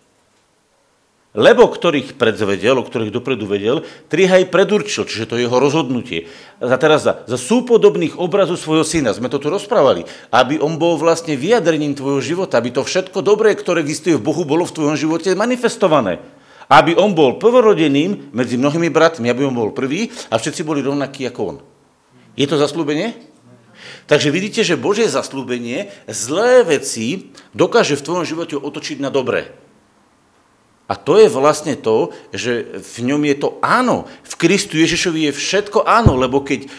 [1.33, 6.29] lebo ktorých predzvedel, o ktorých dopredu vedel, trih aj predurčil, čiže to je jeho rozhodnutie.
[6.61, 10.93] A teraz za, za súpodobných obrazu svojho syna, sme to tu rozprávali, aby on bol
[11.01, 14.95] vlastne vyjadrením tvojho života, aby to všetko dobré, ktoré existuje v Bohu, bolo v tvojom
[14.95, 16.21] živote manifestované.
[16.69, 21.27] Aby on bol prvorodeným medzi mnohými bratmi, aby on bol prvý a všetci boli rovnakí
[21.27, 21.57] ako on.
[22.39, 23.33] Je to zaslúbenie?
[24.07, 29.62] Takže vidíte, že Božie zaslúbenie zlé veci dokáže v tvojom živote otočiť na dobré.
[30.83, 34.03] A to je vlastne to, že v ňom je to áno.
[34.27, 36.69] V Kristu Ježišovi je všetko áno, lebo keď e,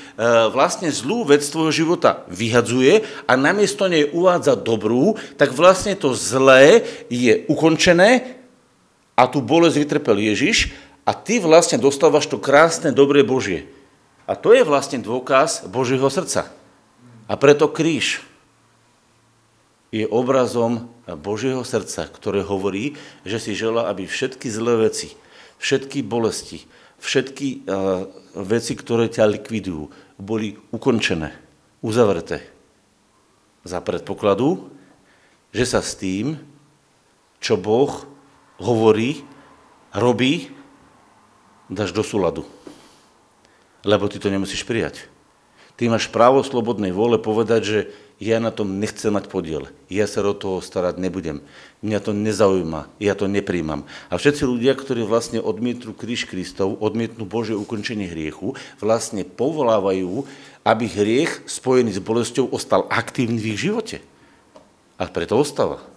[0.53, 6.85] vlastne zlú vec tvojho života vyhadzuje a namiesto nej uvádza dobrú, tak vlastne to zlé
[7.09, 8.37] je ukončené
[9.17, 10.77] a tu bolesť vytrpel Ježiš
[11.09, 13.65] a ty vlastne dostávaš to krásne, dobré Božie.
[14.29, 16.53] A to je vlastne dôkaz Božieho srdca.
[17.25, 18.21] A preto kríž.
[19.95, 25.15] Je obrazom Božieho srdca, ktoré hovorí, že si žela, aby všetky zlé veci,
[25.63, 26.67] všetky bolesti,
[26.99, 28.11] všetky uh,
[28.43, 31.31] veci, ktoré ťa likvidujú, boli ukončené,
[31.79, 32.43] uzavreté.
[33.63, 34.67] Za predpokladu,
[35.55, 36.43] že sa s tým,
[37.39, 38.03] čo Boh
[38.59, 39.23] hovorí,
[39.95, 40.51] robí,
[41.71, 42.43] dáš do súladu.
[43.87, 45.07] Lebo ty to nemusíš prijať.
[45.79, 47.79] Ty máš právo slobodnej vole povedať, že
[48.23, 49.71] ja na tom nechcem mať podiel.
[49.91, 51.43] Ja sa do toho starať nebudem.
[51.83, 53.85] Mňa to nezaujíma, ja to nepríjmam.
[54.09, 60.25] A všetci ľudia, ktorí vlastne odmietnú kríž Kristov, odmietnú Bože ukončenie hriechu, vlastne povolávajú,
[60.65, 64.01] aby hriech spojený s bolesťou ostal aktívny v ich živote.
[64.97, 65.94] A preto ostáva.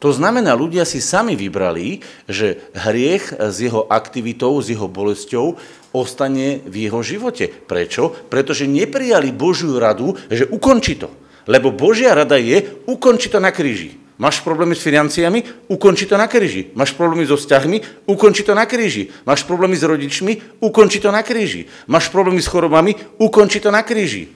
[0.00, 5.60] To znamená, ľudia si sami vybrali, že hriech s jeho aktivitou, s jeho bolesťou
[5.92, 7.52] ostane v jeho živote.
[7.52, 8.08] Prečo?
[8.32, 11.12] Pretože neprijali Božiu radu, že ukonči to.
[11.44, 14.00] Lebo Božia rada je, ukonči to na kríži.
[14.20, 15.68] Máš problémy s financiami?
[15.68, 16.72] Ukonči to na kríži.
[16.76, 18.04] Máš problémy so vzťahmi?
[18.04, 19.08] Ukonči to na kríži.
[19.24, 20.60] Máš problémy s rodičmi?
[20.60, 21.68] Ukonči to na kríži.
[21.88, 22.96] Máš problémy s chorobami?
[23.16, 24.28] Ukonči to na kríži.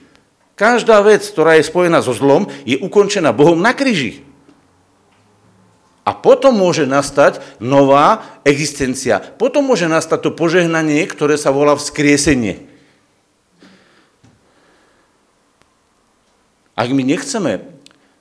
[0.57, 4.25] Každá vec, ktorá je spojená so zlom, je ukončená Bohom na kríži.
[6.05, 9.17] A potom môže nastať nová existencia.
[9.17, 12.61] Potom môže nastať to požehnanie, ktoré sa volá vzkriesenie.
[16.77, 17.65] Ak my nechceme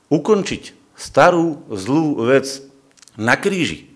[0.09, 2.64] ukončiť starú zlú vec
[3.20, 3.92] na kríži,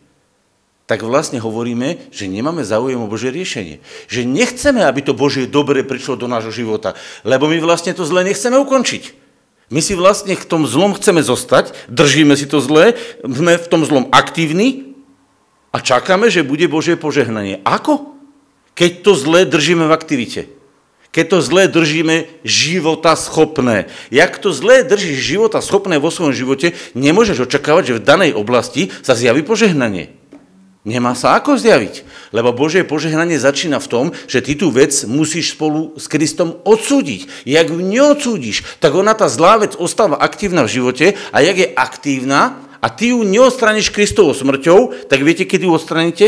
[0.88, 3.84] tak vlastne hovoríme, že nemáme záujem o Božie riešenie.
[4.08, 6.96] Že nechceme, aby to Božie dobre prišlo do nášho života,
[7.28, 9.27] lebo my vlastne to zle nechceme ukončiť.
[9.68, 13.84] My si vlastne v tom zlom chceme zostať, držíme si to zlé, sme v tom
[13.84, 14.96] zlom aktívni
[15.72, 17.60] a čakáme, že bude Božie požehnanie.
[17.68, 18.16] Ako?
[18.72, 20.42] Keď to zlé držíme v aktivite.
[21.08, 23.88] Keď to zlé držíme života schopné.
[24.12, 28.92] Jak to zlé držíš života schopné vo svojom živote, nemôžeš očakávať, že v danej oblasti
[29.00, 30.17] sa zjaví požehnanie.
[30.88, 35.52] Nemá sa ako zjaviť, lebo Božie požehnanie začína v tom, že ty tú vec musíš
[35.52, 37.44] spolu s Kristom odsúdiť.
[37.44, 41.68] Jak ju neodsúdiš, tak ona tá zlá vec ostáva aktívna v živote a jak je
[41.76, 46.26] aktívna a ty ju neodstraníš Kristovou smrťou, tak viete, kedy ju odstraníte?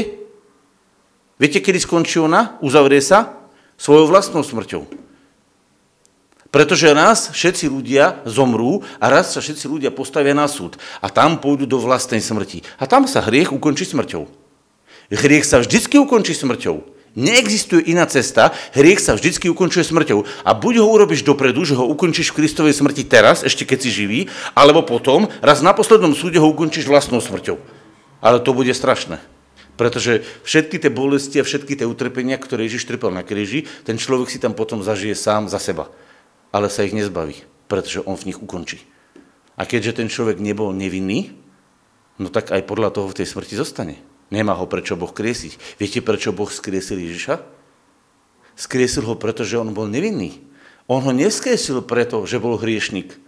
[1.41, 2.61] Viete, kedy skončí ona?
[2.61, 3.49] Uzavrie sa?
[3.81, 4.85] Svojou vlastnou smrťou.
[6.53, 11.41] Pretože raz všetci ľudia zomrú a raz sa všetci ľudia postavia na súd a tam
[11.41, 12.61] pôjdu do vlastnej smrti.
[12.77, 14.40] A tam sa hriech ukončí smrťou.
[15.11, 17.01] Hriech sa vždycky ukončí smrťou.
[17.19, 20.23] Neexistuje iná cesta, hriech sa vždycky ukončuje smrťou.
[20.47, 23.91] A buď ho urobíš dopredu, že ho ukončíš v Kristovej smrti teraz, ešte keď si
[23.91, 24.21] živý,
[24.55, 27.59] alebo potom, raz na poslednom súde ho ukončíš vlastnou smrťou.
[28.23, 29.19] Ale to bude strašné.
[29.75, 34.31] Pretože všetky tie bolesti a všetky tie utrpenia, ktoré Ježiš trpel na kríži, ten človek
[34.31, 35.91] si tam potom zažije sám za seba.
[36.55, 38.87] Ale sa ich nezbaví, pretože on v nich ukončí.
[39.59, 41.35] A keďže ten človek nebol nevinný,
[42.23, 43.99] no tak aj podľa toho v tej smrti zostane.
[44.31, 45.59] Nemá ho prečo Boh kriesiť.
[45.77, 47.43] Viete, prečo Boh skriesil Ježiša?
[48.55, 50.39] Skriesil ho, pretože on bol nevinný.
[50.87, 53.19] On ho neskresil preto, že bol hriešnik.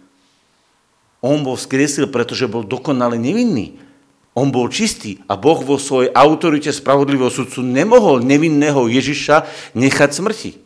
[1.19, 3.79] On bol skriesil, pretože bol dokonale nevinný.
[4.33, 9.45] On bol čistý a Boh vo svojej autorite spravodlivého sudcu nemohol nevinného Ježiša
[9.77, 10.62] nechať smrti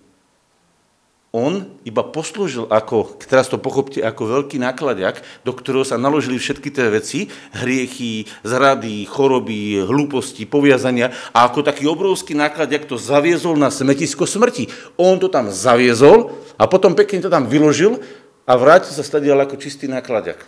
[1.38, 6.74] on iba poslúžil ako, teraz to pochopte, ako veľký nákladiak, do ktorého sa naložili všetky
[6.74, 13.70] tie veci, hriechy, zrady, choroby, hlúposti, poviazania a ako taký obrovský nákladiak to zaviezol na
[13.70, 14.74] smetisko smrti.
[14.98, 18.02] On to tam zaviezol a potom pekne to tam vyložil
[18.50, 20.42] a vrátil sa stadial ako čistý nákladiak.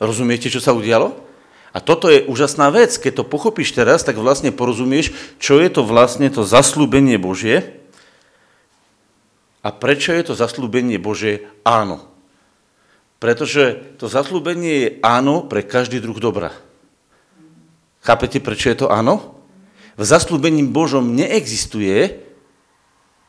[0.00, 1.12] Rozumiete, čo sa udialo?
[1.76, 2.96] A toto je úžasná vec.
[2.96, 7.84] Keď to pochopíš teraz, tak vlastne porozumieš, čo je to vlastne to zaslúbenie Božie,
[9.66, 12.06] a prečo je to zaslúbenie Bože áno?
[13.18, 16.54] Pretože to zaslúbenie je áno pre každý druh dobra.
[17.98, 19.42] Chápete, prečo je to áno?
[19.98, 22.22] V zaslúbení Božom neexistuje,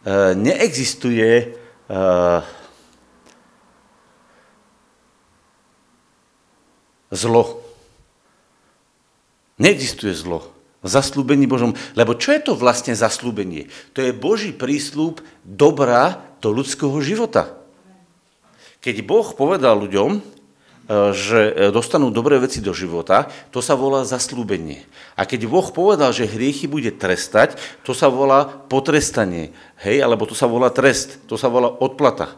[0.05, 1.57] uh, neexistuje
[1.89, 2.45] uh,
[7.09, 7.65] zlo.
[9.57, 11.73] Neexistuje zlo v zaslúbení Božom.
[11.97, 13.67] Lebo čo je to vlastne zaslúbenie?
[13.97, 17.57] To je Boží prísľub dobrá do ľudského života.
[18.81, 20.21] Keď Boh povedal ľuďom, e,
[21.11, 24.85] že e, dostanú dobré veci do života, to sa volá zaslúbenie.
[25.17, 29.51] A keď Boh povedal, že hriechy bude trestať, to sa volá potrestanie.
[29.81, 32.37] Hej, alebo to sa volá trest, to sa volá odplata.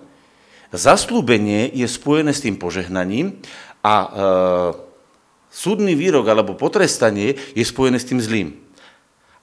[0.70, 3.42] Zaslúbenie je spojené s tým požehnaním
[3.82, 4.08] a e,
[5.50, 8.50] súdny výrok alebo potrestanie je spojené s tým zlým.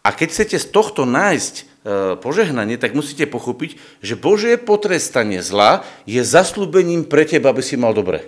[0.07, 1.76] A keď chcete z tohto nájsť
[2.19, 7.95] požehnanie, tak musíte pochopiť, že Božie potrestanie zla je zaslúbením pre teba, aby si mal
[7.95, 8.27] dobre.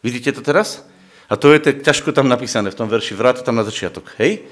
[0.00, 0.84] Vidíte to teraz?
[1.28, 4.44] A to je tak ťažko tam napísané v tom verši, vráť tam na začiatok, hej?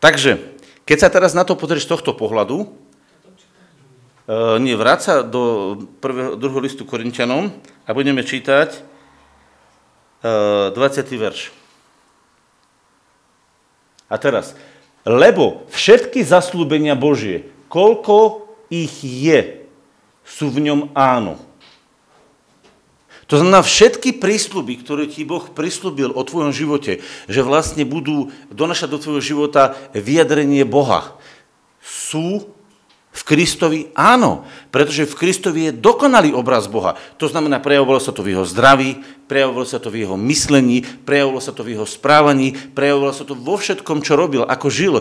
[0.00, 0.40] Takže,
[0.88, 6.40] keď sa teraz na to pozrieš z tohto pohľadu, uh, nie, vráť sa do prvého,
[6.40, 7.52] druhého listu Korintianom
[7.84, 8.80] a budeme čítať
[10.24, 11.04] uh, 20.
[11.20, 11.59] verš.
[14.10, 14.58] A teraz,
[15.06, 19.62] lebo všetky zaslúbenia Božie, koľko ich je,
[20.26, 21.38] sú v ňom áno.
[23.30, 26.98] To znamená, všetky prísľuby, ktoré ti Boh prislúbil o tvojom živote,
[27.30, 31.14] že vlastne budú donašať do tvojho života vyjadrenie Boha,
[31.78, 32.50] sú
[33.10, 36.94] v Kristovi áno, pretože v Kristovi je dokonalý obraz Boha.
[37.18, 41.42] To znamená, prejavovalo sa to v jeho zdraví, prejavovalo sa to v jeho myslení, prejavovalo
[41.42, 44.94] sa to v jeho správaní, prejavovalo sa to vo všetkom, čo robil, ako žil.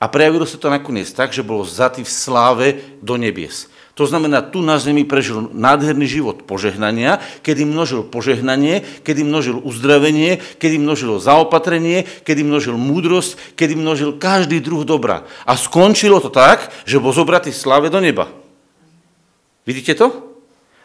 [0.00, 2.66] A prejavilo sa to nakoniec tak, že bol vzatý v sláve
[3.04, 3.68] do nebies.
[3.96, 10.36] To znamená, tu na zemi prežil nádherný život požehnania, kedy množil požehnanie, kedy množil uzdravenie,
[10.60, 15.24] kedy množil zaopatrenie, kedy množil múdrosť, kedy množil každý druh dobra.
[15.48, 18.28] A skončilo to tak, že bol zobratý v sláve do neba.
[19.64, 20.36] Vidíte to?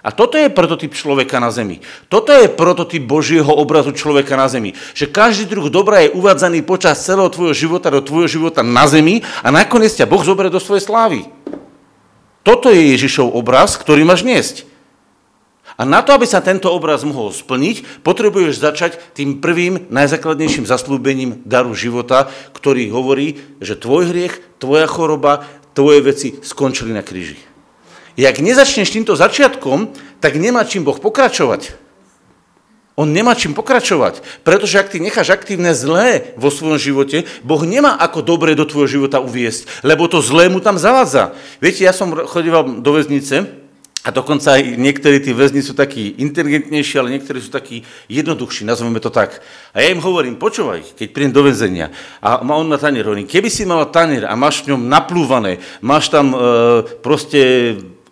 [0.01, 1.83] A toto je prototyp človeka na zemi.
[2.07, 4.71] Toto je prototyp Božieho obrazu človeka na zemi.
[4.95, 9.19] Že každý druh dobra je uvádzaný počas celého tvojho života do tvojho života na zemi
[9.43, 11.27] a nakoniec ťa Boh zoberie do svojej slávy.
[12.41, 14.65] Toto je Ježišov obraz, ktorý máš niesť.
[15.79, 21.41] A na to, aby sa tento obraz mohol splniť, potrebuješ začať tým prvým najzákladnejším zaslúbením
[21.47, 27.39] daru života, ktorý hovorí, že tvoj hriech, tvoja choroba, tvoje veci skončili na kríži.
[28.13, 31.80] Jak nezačneš týmto začiatkom, tak nemá čím Boh pokračovať.
[32.99, 37.95] On nemá čím pokračovať, pretože ak ty necháš aktívne zlé vo svojom živote, Boh nemá
[37.95, 41.31] ako dobre do tvojho života uviesť, lebo to zlé mu tam zavádza.
[41.63, 43.47] Viete, ja som chodíval do väznice
[44.03, 48.99] a dokonca aj niektorí tí väzni sú takí inteligentnejší, ale niektorí sú takí jednoduchší, nazveme
[48.99, 49.39] to tak.
[49.71, 53.29] A ja im hovorím, počúvaj, keď prídem do väzenia a má on na tanier, hovorím,
[53.29, 56.37] keby si mal tanier a máš v ňom naplúvané, máš tam e,
[56.99, 57.39] proste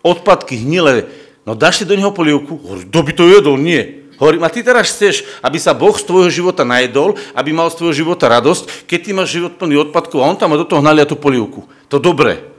[0.00, 1.04] odpadky hnilé,
[1.44, 2.56] no dáš si do neho polievku?
[2.88, 3.60] Kto by to jedol?
[3.60, 3.99] Nie.
[4.20, 7.80] Hovorím, a ty teraz chceš, aby sa Boh z tvojho života najedol, aby mal z
[7.80, 10.84] tvojho života radosť, keď ty máš život plný odpadkov a on tam má do toho
[10.84, 11.64] nalia tú polievku.
[11.88, 12.50] To dobre.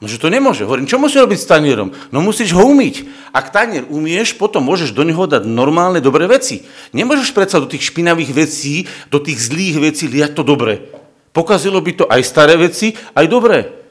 [0.00, 0.64] No, že to nemôže.
[0.64, 1.92] Hovorím, čo musí robiť s tanierom?
[2.08, 3.04] No musíš ho umyť.
[3.32, 6.64] Ak tanier umieš, potom môžeš do neho dať normálne, dobré veci.
[6.96, 10.88] Nemôžeš predsa do tých špinavých vecí, do tých zlých vecí liať to dobre.
[11.36, 13.85] Pokazilo by to aj staré veci, aj dobré.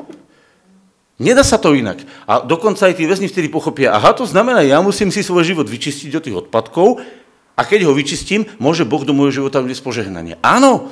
[1.16, 2.04] Nedá sa to inak.
[2.28, 5.68] A dokonca aj tí väzni vtedy pochopia, aha, to znamená, ja musím si svoj život
[5.68, 7.00] vyčistiť od tých odpadkov
[7.56, 10.36] a keď ho vyčistím, môže Boh do môjho života vniesť požehnanie.
[10.44, 10.92] Áno,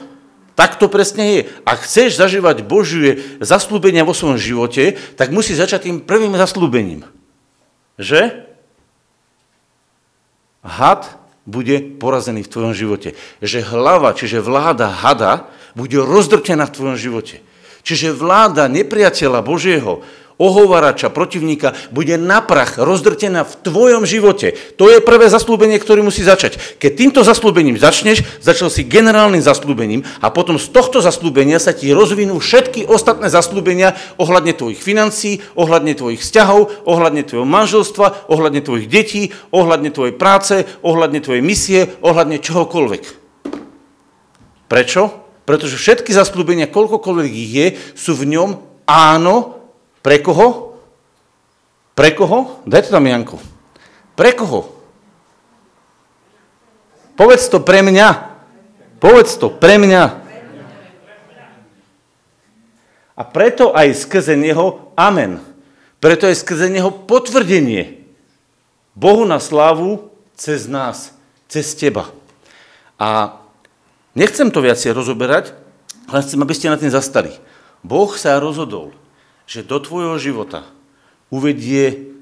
[0.56, 1.42] tak to presne je.
[1.68, 7.04] Ak chceš zažívať Božie zaslúbenia vo svojom živote, tak musí začať tým prvým zaslúbením.
[8.00, 8.48] Že?
[10.64, 13.20] Had bude porazený v tvojom živote.
[13.44, 17.44] Že hlava, čiže vláda hada, bude rozdrtená v tvojom živote.
[17.84, 20.02] Čiže vláda nepriateľa Božieho,
[20.38, 24.58] ohovarača, protivníka, bude na prach rozdrtená v tvojom živote.
[24.76, 26.58] To je prvé zaslúbenie, ktoré musí začať.
[26.82, 31.94] Keď týmto zaslúbením začneš, začal si generálnym zaslúbením a potom z tohto zaslúbenia sa ti
[31.94, 38.88] rozvinú všetky ostatné zaslúbenia ohľadne tvojich financí, ohľadne tvojich vzťahov, ohľadne tvojho manželstva, ohľadne tvojich
[38.90, 43.04] detí, ohľadne tvojej práce, ohľadne tvojej misie, ohľadne čohokoľvek.
[44.68, 45.23] Prečo?
[45.44, 47.68] Pretože všetky zaslúbenia, koľkokoľvek ich je,
[48.00, 48.50] sú v ňom
[48.88, 49.60] áno.
[50.00, 50.80] Pre koho?
[51.94, 52.64] Pre koho?
[52.64, 53.38] Daj to tam, Janko.
[54.16, 54.74] Pre koho?
[57.14, 58.10] Povedz to pre mňa.
[58.98, 60.24] Povedz to pre mňa.
[63.14, 65.38] A preto aj skrze neho amen.
[66.02, 68.02] Preto aj skrze neho potvrdenie.
[68.98, 71.14] Bohu na slávu cez nás,
[71.46, 72.10] cez teba.
[72.98, 73.38] A
[74.14, 75.58] Nechcem to viacej rozoberať,
[76.06, 77.34] ale chcem, aby ste na tým zastali.
[77.82, 78.94] Boh sa rozhodol,
[79.50, 80.70] že do tvojho života
[81.34, 82.14] uvedie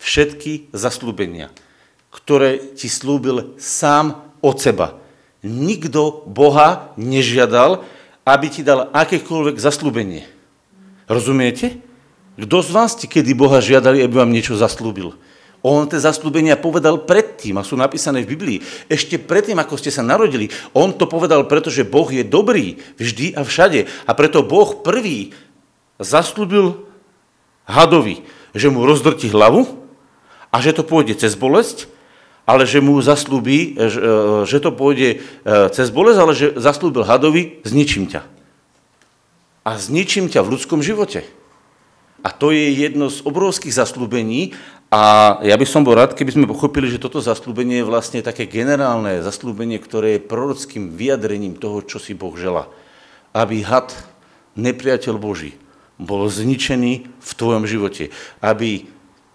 [0.00, 1.52] všetky zaslúbenia,
[2.08, 4.96] ktoré ti slúbil sám od seba.
[5.44, 7.84] Nikto Boha nežiadal,
[8.24, 10.24] aby ti dal akékoľvek zaslúbenie.
[11.04, 11.84] Rozumiete?
[12.40, 15.14] Kto z vás ti kedy Boha žiadali, aby vám niečo zaslúbil?
[15.64, 18.58] On tie zaslúbenia povedal predtým a sú napísané v Biblii.
[18.84, 20.52] Ešte predtým, ako ste sa narodili.
[20.76, 23.88] On to povedal, pretože Boh je dobrý vždy a všade.
[24.04, 25.32] A preto Boh prvý
[25.96, 26.84] zaslúbil
[27.64, 29.64] hadovi, že mu rozdrti hlavu
[30.52, 31.88] a že to pôjde cez bolesť,
[32.44, 33.72] ale že mu zaslúbi,
[34.44, 38.20] že to pôjde e, cez bolesť, ale že zaslúbil hadovi, zničím ťa.
[39.64, 41.24] a zničím ťa v ľudskom živote.
[42.24, 44.56] A to je jedno z obrovských zaslúbení
[44.94, 45.00] a
[45.42, 49.26] ja by som bol rád, keby sme pochopili, že toto zaslúbenie je vlastne také generálne
[49.26, 52.70] zaslúbenie, ktoré je prorockým vyjadrením toho, čo si Boh žela.
[53.34, 53.90] Aby had,
[54.54, 55.58] nepriateľ Boží,
[55.98, 58.14] bol zničený v tvojom živote.
[58.38, 58.86] Aby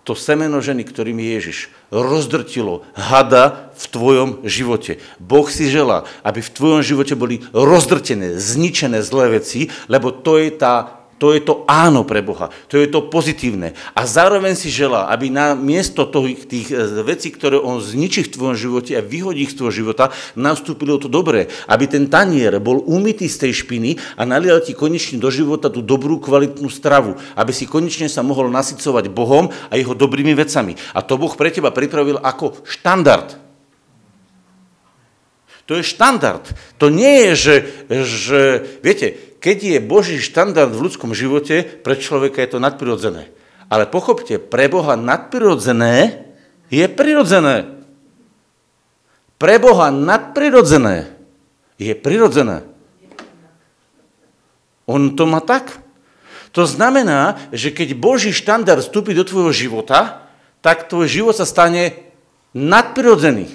[0.07, 1.57] to semeno ženy, ktorým je Ježiš,
[1.91, 5.03] rozdrtilo hada v tvojom živote.
[5.19, 10.55] Boh si želá, aby v tvojom živote boli rozdrtené, zničené zlé veci, lebo to je
[10.55, 13.75] tá to je to áno pre Boha, to je to pozitívne.
[13.91, 18.33] A zároveň si želá, aby na miesto tých, tých e, vecí, ktoré on zničí v
[18.33, 21.51] tvojom živote a vyhodí z tvojho života, nastúpilo to dobré.
[21.67, 25.83] Aby ten tanier bol umytý z tej špiny a nalial ti konečne do života tú
[25.83, 27.19] dobrú, kvalitnú stravu.
[27.35, 30.79] Aby si konečne sa mohol nasycovať Bohom a jeho dobrými vecami.
[30.95, 33.35] A to Boh pre teba pripravil ako štandard.
[35.69, 36.41] To je štandard.
[36.81, 37.55] To nie je, že,
[38.01, 38.41] že
[38.81, 43.31] viete, keď je Boží štandard v ľudskom živote, pre človeka je to nadprirodzené.
[43.71, 46.27] Ale pochopte, pre Boha nadprirodzené
[46.67, 47.79] je prirodzené.
[49.39, 51.15] Pre Boha nadprirodzené
[51.79, 52.67] je prirodzené.
[54.83, 55.79] On to má tak.
[56.51, 60.27] To znamená, že keď Boží štandard vstúpi do tvojho života,
[60.59, 62.11] tak tvoj život sa stane
[62.51, 63.47] nadprirodzený.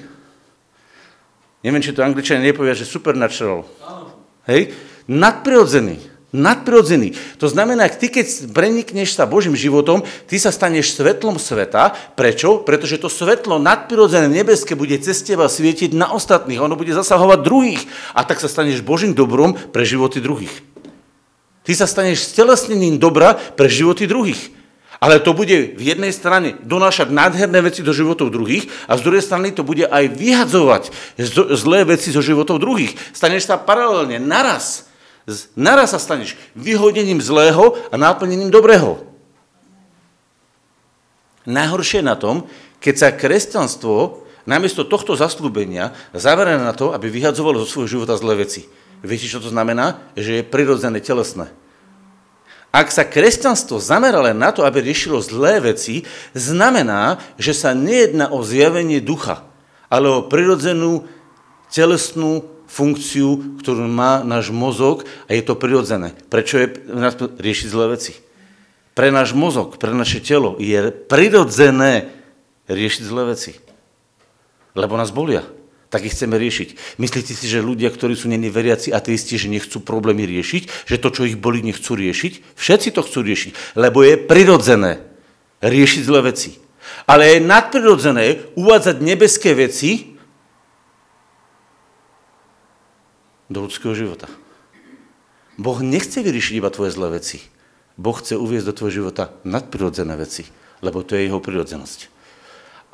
[1.61, 3.66] Neviem, či to angličania nepovia, že supernatural.
[4.47, 4.72] Hej?
[5.09, 6.15] Nadprirodzený.
[6.35, 7.15] Nadprirodzený.
[7.39, 11.95] To znamená, ty keď prenikneš sa Božím životom, ty sa staneš svetlom sveta.
[12.19, 12.67] Prečo?
[12.67, 16.59] Pretože to svetlo nadprirodzené nebeské bude cez teba svietiť na ostatných.
[16.59, 17.83] Ono bude zasahovať druhých.
[18.19, 20.51] A tak sa staneš Božím dobrom pre životy druhých.
[21.63, 24.51] Ty sa staneš stelesnením dobra pre životy druhých.
[24.99, 29.23] Ale to bude v jednej strane donášať nádherné veci do životov druhých a z druhej
[29.23, 30.91] strany to bude aj vyhadzovať
[31.55, 32.97] zlé veci zo životov druhých.
[33.13, 34.89] Staneš sa paralelne, naraz
[35.57, 39.01] Naraz sa staneš vyhodením zlého a náplnením dobrého.
[41.49, 42.45] Najhoršie na tom,
[42.81, 48.45] keď sa kresťanstvo namiesto tohto zaslúbenia zamerá na to, aby vyhadzovalo zo svojho života zlé
[48.45, 48.68] veci.
[49.05, 50.01] Viete, čo to znamená?
[50.16, 51.53] Že je prirodzené, telesné.
[52.75, 56.05] Ak sa kresťanstvo zamerá len na to, aby riešilo zlé veci,
[56.35, 59.47] znamená, že sa nejedná o zjavenie ducha,
[59.87, 61.07] ale o prirodzenú
[61.70, 66.17] telesnú funkciu, ktorú má náš mozog a je to prirodzené.
[66.33, 66.67] Prečo je
[67.39, 68.17] riešiť zlé veci?
[68.95, 72.15] Pre náš mozog, pre naše telo je prirodzené
[72.71, 73.59] riešiť zlé veci.
[74.75, 75.43] Lebo nás bolia.
[75.91, 76.99] Tak ich chceme riešiť.
[76.99, 81.15] Myslíte si, že ľudia, ktorí sú není veriaci ateisti, že nechcú problémy riešiť, že to,
[81.15, 82.59] čo ich boli, nechcú riešiť?
[82.59, 85.07] Všetci to chcú riešiť, lebo je prirodzené
[85.62, 86.59] riešiť zlé veci.
[87.07, 90.14] Ale je nadprirodzené uvádzať nebeské veci
[93.49, 94.29] do ľudského života.
[95.55, 97.39] Boh nechce vyriešiť iba tvoje zlé veci.
[97.95, 100.49] Boh chce uviezť do tvojho života nadprirodzené veci,
[100.83, 102.11] lebo to je jeho prirodzenosť.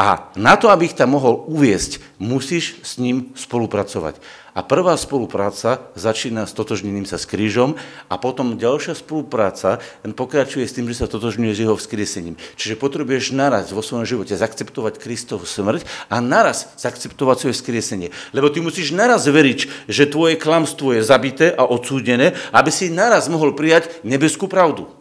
[0.01, 4.17] A na to, aby ich tam mohol uviesť, musíš s ním spolupracovať.
[4.55, 7.79] A prvá spolupráca začína s totožnením sa s krížom
[8.11, 12.37] a potom ďalšia spolupráca pokračuje s tým, že sa totožňuje s jeho vzkriesením.
[12.59, 18.09] Čiže potrebuješ naraz vo svojom živote zaakceptovať Kristovu smrť a naraz zaakceptovať svoje vzkriesenie.
[18.37, 23.31] Lebo ty musíš naraz veriť, že tvoje klamstvo je zabité a odsúdené, aby si naraz
[23.33, 25.00] mohol prijať nebeskú pravdu.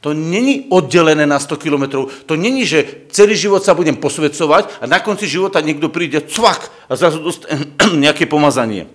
[0.00, 2.08] To není oddelené na 100 kilometrov.
[2.24, 6.72] To není, že celý život sa budem posvedcovať a na konci života niekto príde cvak
[6.88, 7.68] a zrazu dostane
[8.08, 8.88] nejaké pomazanie.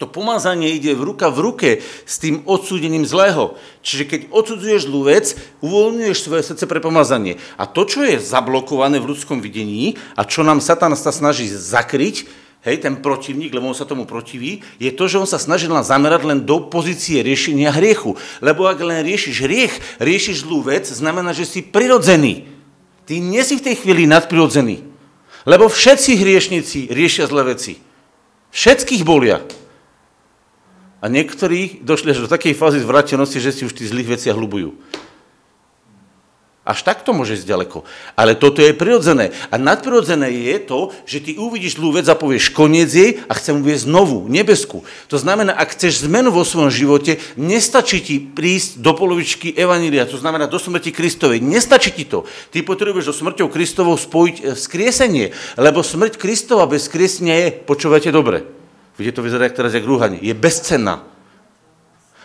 [0.00, 1.70] To pomazanie ide v ruka v ruke
[2.08, 3.54] s tým odsúdením zlého.
[3.86, 7.38] Čiže keď odsudzuješ zlú vec, uvoľňuješ svoje srdce pre pomazanie.
[7.54, 12.26] A to, čo je zablokované v ľudskom videní a čo nám Satan sa snaží zakryť,
[12.62, 15.82] hej, ten protivník, lebo on sa tomu protiví, je to, že on sa snaží len
[15.82, 18.14] zamerať len do pozície riešenia hriechu.
[18.38, 22.46] Lebo ak len riešiš hriech, riešiš zlú vec, znamená, že si prirodzený.
[23.02, 24.86] Ty nie si v tej chvíli nadprirodzený.
[25.42, 27.82] Lebo všetci hriešnici riešia zlé veci.
[28.54, 29.42] Všetkých bolia.
[31.02, 34.38] A niektorí došli až do takej fázy zvratenosti, že si už v tých zlých veciach
[34.38, 34.78] hlubujú.
[36.62, 37.82] Až takto môže ísť ďaleko.
[38.14, 39.34] Ale toto je prirodzené.
[39.50, 43.58] A nadprirodzené je to, že ty uvidíš zlú vec a povieš koniec jej a chcem
[43.58, 44.86] uvieť novú, nebeskú.
[45.10, 50.22] To znamená, ak chceš zmenu vo svojom živote, nestačí ti prísť do polovičky Evanília, to
[50.22, 51.42] znamená do smrti Kristovej.
[51.42, 52.30] Nestačí ti to.
[52.54, 58.14] Ty potrebuješ do smrťou Kristovou spojiť e, skriesenie, lebo smrť Kristova bez skriesenia je, počúvajte
[58.14, 58.46] dobre,
[58.94, 61.02] vidíte to vyzerá teraz jak rúhanie, je bezcenná.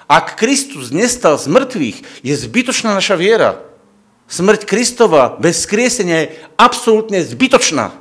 [0.05, 3.65] Ak Kristus nestal z mŕtvych, je zbytočná naša viera.
[4.28, 7.95] Smrť Kristova bez skriesenia je absolútne zbytočná.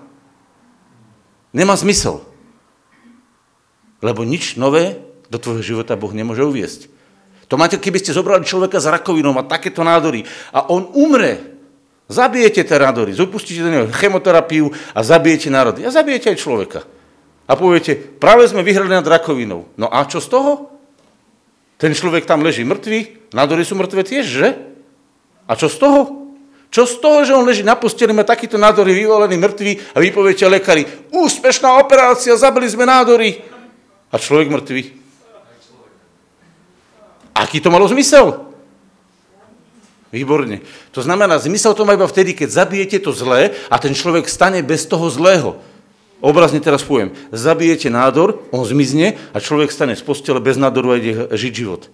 [1.54, 2.20] Nemá zmysel.
[4.02, 5.00] Lebo nič nové
[5.30, 6.90] do tvojho života Boh nemôže uviesť.
[7.46, 11.56] To máte, keby ste zobrali človeka s rakovinou, má takéto nádory a on umre.
[12.10, 15.86] Zabijete tie nádory, zopustíte do neho chemoterapiu a zabijete národy.
[15.86, 16.80] A zabijete aj človeka.
[17.46, 19.70] A poviete, práve sme vyhrali nad rakovinou.
[19.78, 20.74] No a čo z toho?
[21.78, 24.48] Ten človek tam leží mŕtvý, nádory sú mŕtve tiež, že?
[25.46, 26.26] A čo z toho?
[26.70, 30.08] Čo z toho, že on leží na posteli, má takýto nádory vyvolený mŕtvý a vy
[30.10, 30.84] poviete lekári,
[31.14, 33.40] úspešná operácia, zabili sme nádory.
[34.10, 34.82] A človek mŕtvý.
[37.36, 38.48] Aký to malo zmysel?
[40.10, 40.62] Výborne.
[40.96, 44.62] To znamená, zmysel to má iba vtedy, keď zabijete to zlé a ten človek stane
[44.64, 45.60] bez toho zlého.
[46.24, 51.00] Obrazne teraz poviem, zabijete nádor, on zmizne a človek stane z postele bez nádoru a
[51.00, 51.92] ide žiť život.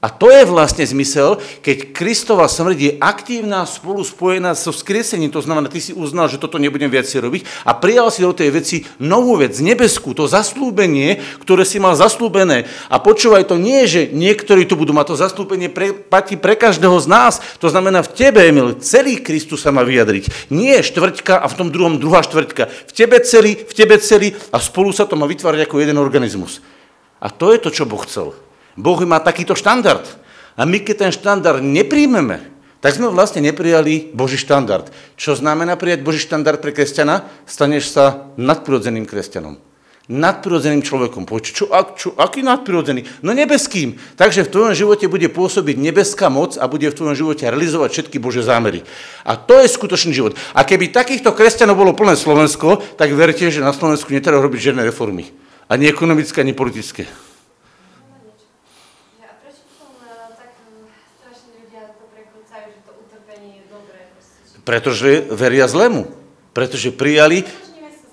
[0.00, 5.28] A to je vlastne zmysel, keď Kristova smrť je aktívna spolu spojená so skriesením.
[5.28, 8.48] To znamená, ty si uznal, že toto nebudem viac robiť a prijal si do tej
[8.48, 12.64] veci novú vec, nebeskú, to zaslúbenie, ktoré si mal zaslúbené.
[12.88, 16.56] A počúvaj, to nie je, že niektorí tu budú mať to zaslúbenie, pre, platí pre
[16.56, 17.34] každého z nás.
[17.60, 20.48] To znamená, v tebe, Emil, celý Kristus sa má vyjadriť.
[20.48, 22.88] Nie štvrťka a v tom druhom druhá štvrťka.
[22.88, 26.64] V tebe celý, v tebe celý a spolu sa to má vytvárať ako jeden organizmus.
[27.20, 28.32] A to je to, čo Boh chcel.
[28.80, 30.02] Boh má takýto štandard.
[30.56, 32.50] A my keď ten štandard nepríjmeme,
[32.80, 34.88] tak sme vlastne neprijali Boží štandard.
[35.20, 37.28] Čo znamená prijať Boží štandard pre kresťana?
[37.44, 39.60] Staneš sa nadprirodzeným kresťanom.
[40.10, 41.22] Nadprirodzeným človekom.
[41.22, 43.22] Poč, čo, čo, aký nadprirodzený?
[43.22, 43.94] No nebeským.
[44.18, 48.16] Takže v tvojom živote bude pôsobiť nebeská moc a bude v tvojom živote realizovať všetky
[48.18, 48.82] Bože zámery.
[49.22, 50.34] A to je skutočný život.
[50.56, 54.82] A keby takýchto kresťanov bolo plné Slovensko, tak verte, že na Slovensku netreba robiť žiadne
[54.82, 55.30] reformy.
[55.70, 57.06] Ani ekonomické, ani politické.
[64.70, 66.06] Pretože veria zlému.
[66.54, 67.42] Pretože prijali,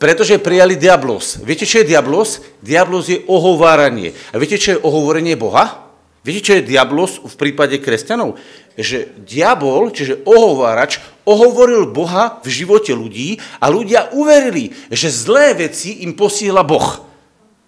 [0.01, 1.37] pretože prijali diablos.
[1.45, 2.41] Viete, čo je diablos?
[2.65, 4.17] Diablos je ohováranie.
[4.33, 5.85] A viete, čo je ohovorenie Boha?
[6.25, 8.41] Viete, čo je diablos v prípade kresťanov?
[8.73, 10.97] Že diabol, čiže ohovárač,
[11.29, 17.06] ohovoril Boha v živote ľudí a ľudia uverili, že zlé veci im posiela Boh.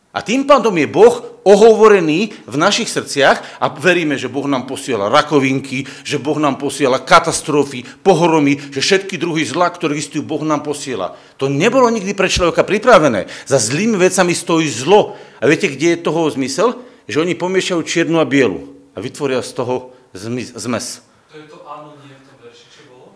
[0.10, 5.06] A tým pádom je Boh ohovorený v našich srdciach a veríme, že Boh nám posiela
[5.06, 10.66] rakovinky, že Boh nám posiela katastrofy, pohromy, že všetky druhy zla, ktoré existujú, Boh nám
[10.66, 11.14] posiela.
[11.38, 13.30] To nebolo nikdy pre človeka pripravené.
[13.46, 15.14] Za zlými vecami stojí zlo.
[15.38, 16.82] A viete, kde je toho zmysel?
[17.06, 21.06] Že oni pomiešajú čiernu a bielu a vytvoria z toho zmes.
[21.30, 23.14] To je to áno, nie v tom verši, čo bolo?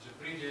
[0.00, 0.50] Že príde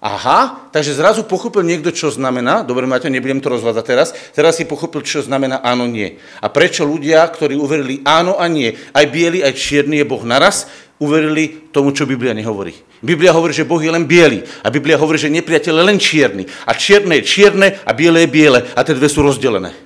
[0.00, 4.64] Aha, takže zrazu pochopil niekto, čo znamená, dobre, Maťo, nebudem to rozvádzať teraz, teraz si
[4.64, 6.16] pochopil, čo znamená áno, nie.
[6.40, 10.72] A prečo ľudia, ktorí uverili áno a nie, aj biely, aj čierny je Boh naraz,
[10.96, 12.72] uverili tomu, čo Biblia nehovorí.
[13.04, 16.44] Biblia hovorí, že Boh je len biely a Biblia hovorí, že nepriateľ je len čierny.
[16.64, 19.76] A čierne je čierne a biele je biele a tie dve sú rozdelené.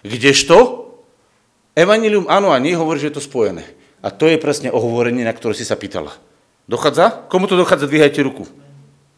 [0.00, 0.80] Kdežto?
[1.76, 3.64] Evangelium áno a nie hovorí, že je to spojené.
[4.04, 6.12] A to je presne ohovorenie, na ktoré si sa pýtala.
[6.68, 7.28] Dochádza?
[7.32, 7.88] Komu to dochádza?
[7.88, 8.44] Dvíhajte ruku.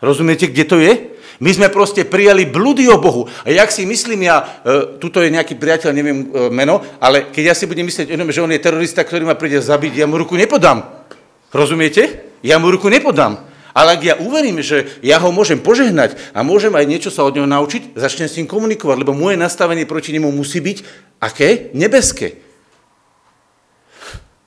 [0.03, 1.14] Rozumiete, kde to je?
[1.42, 3.26] My sme proste prijali blúdy o Bohu.
[3.42, 7.42] A jak si myslím ja, e, tuto je nejaký priateľ, neviem e, meno, ale keď
[7.51, 10.14] ja si budem myslieť o že on je terorista, ktorý ma príde zabiť, ja mu
[10.14, 10.86] ruku nepodám.
[11.51, 12.30] Rozumiete?
[12.47, 13.42] Ja mu ruku nepodám.
[13.74, 17.34] Ale ak ja uverím, že ja ho môžem požehnať a môžem aj niečo sa od
[17.34, 20.78] neho naučiť, začnem s ním komunikovať, lebo moje nastavenie proti nemu musí byť
[21.18, 21.74] aké?
[21.74, 22.43] Nebeské.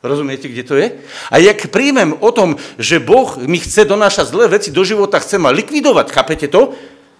[0.07, 0.95] Rozumiete, kde to je?
[1.27, 5.35] A jak príjmem o tom, že Boh mi chce donášať zlé veci do života, chce
[5.35, 6.71] ma likvidovať, chápete to?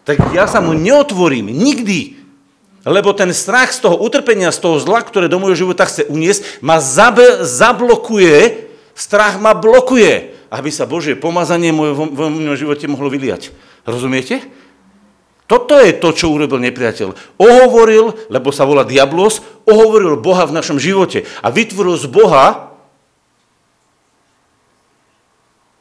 [0.07, 2.15] Tak ja sa mu neotvorím, nikdy.
[2.87, 6.63] Lebo ten strach z toho utrpenia, z toho zla, ktoré do môjho života chce uniesť,
[6.63, 13.51] ma zabe, zablokuje, strach ma blokuje, aby sa Božie pomazanie v mojom živote mohlo vyliať.
[13.83, 14.47] Rozumiete?
[15.47, 17.39] Toto je to, čo urobil nepriateľ.
[17.39, 22.66] Ohovoril, lebo sa volá diablos, ohovoril Boha v našom živote a vytvoril z Boha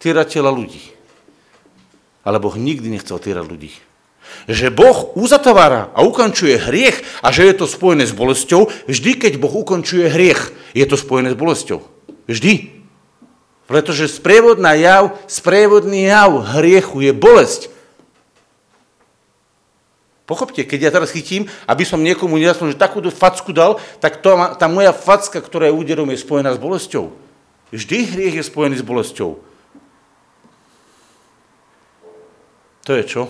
[0.01, 0.93] týrateľa ľudí.
[2.27, 3.71] Ale Boh nikdy nechcel týrať ľudí.
[4.51, 9.33] Že Boh uzatvára a ukončuje hriech a že je to spojené s bolesťou, vždy, keď
[9.39, 11.81] Boh ukončuje hriech, je to spojené s bolesťou.
[12.27, 12.75] Vždy.
[13.71, 17.63] Pretože sprievodná jav, sprievodný jav hriechu je bolesť.
[20.27, 24.35] Pochopte, keď ja teraz chytím, aby som niekomu nejasnul, že takúto facku dal, tak to,
[24.59, 27.15] tá moja facka, ktorá je úderom, je spojená s bolesťou.
[27.71, 29.39] Vždy hriech je spojený s bolesťou.
[32.87, 33.23] To je čo?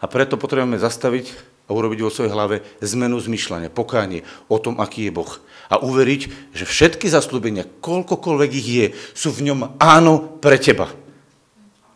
[0.00, 5.10] A preto potrebujeme zastaviť a urobiť vo svojej hlave zmenu zmyšľania, pokánie o tom, aký
[5.10, 5.32] je Boh.
[5.66, 10.88] A uveriť, že všetky zaslúbenia, koľkokoľvek ich je, sú v ňom áno pre teba.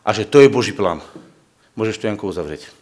[0.02, 0.98] A že to je Boží plán.
[1.78, 2.79] Môžeš to, Janko, uzavrieť.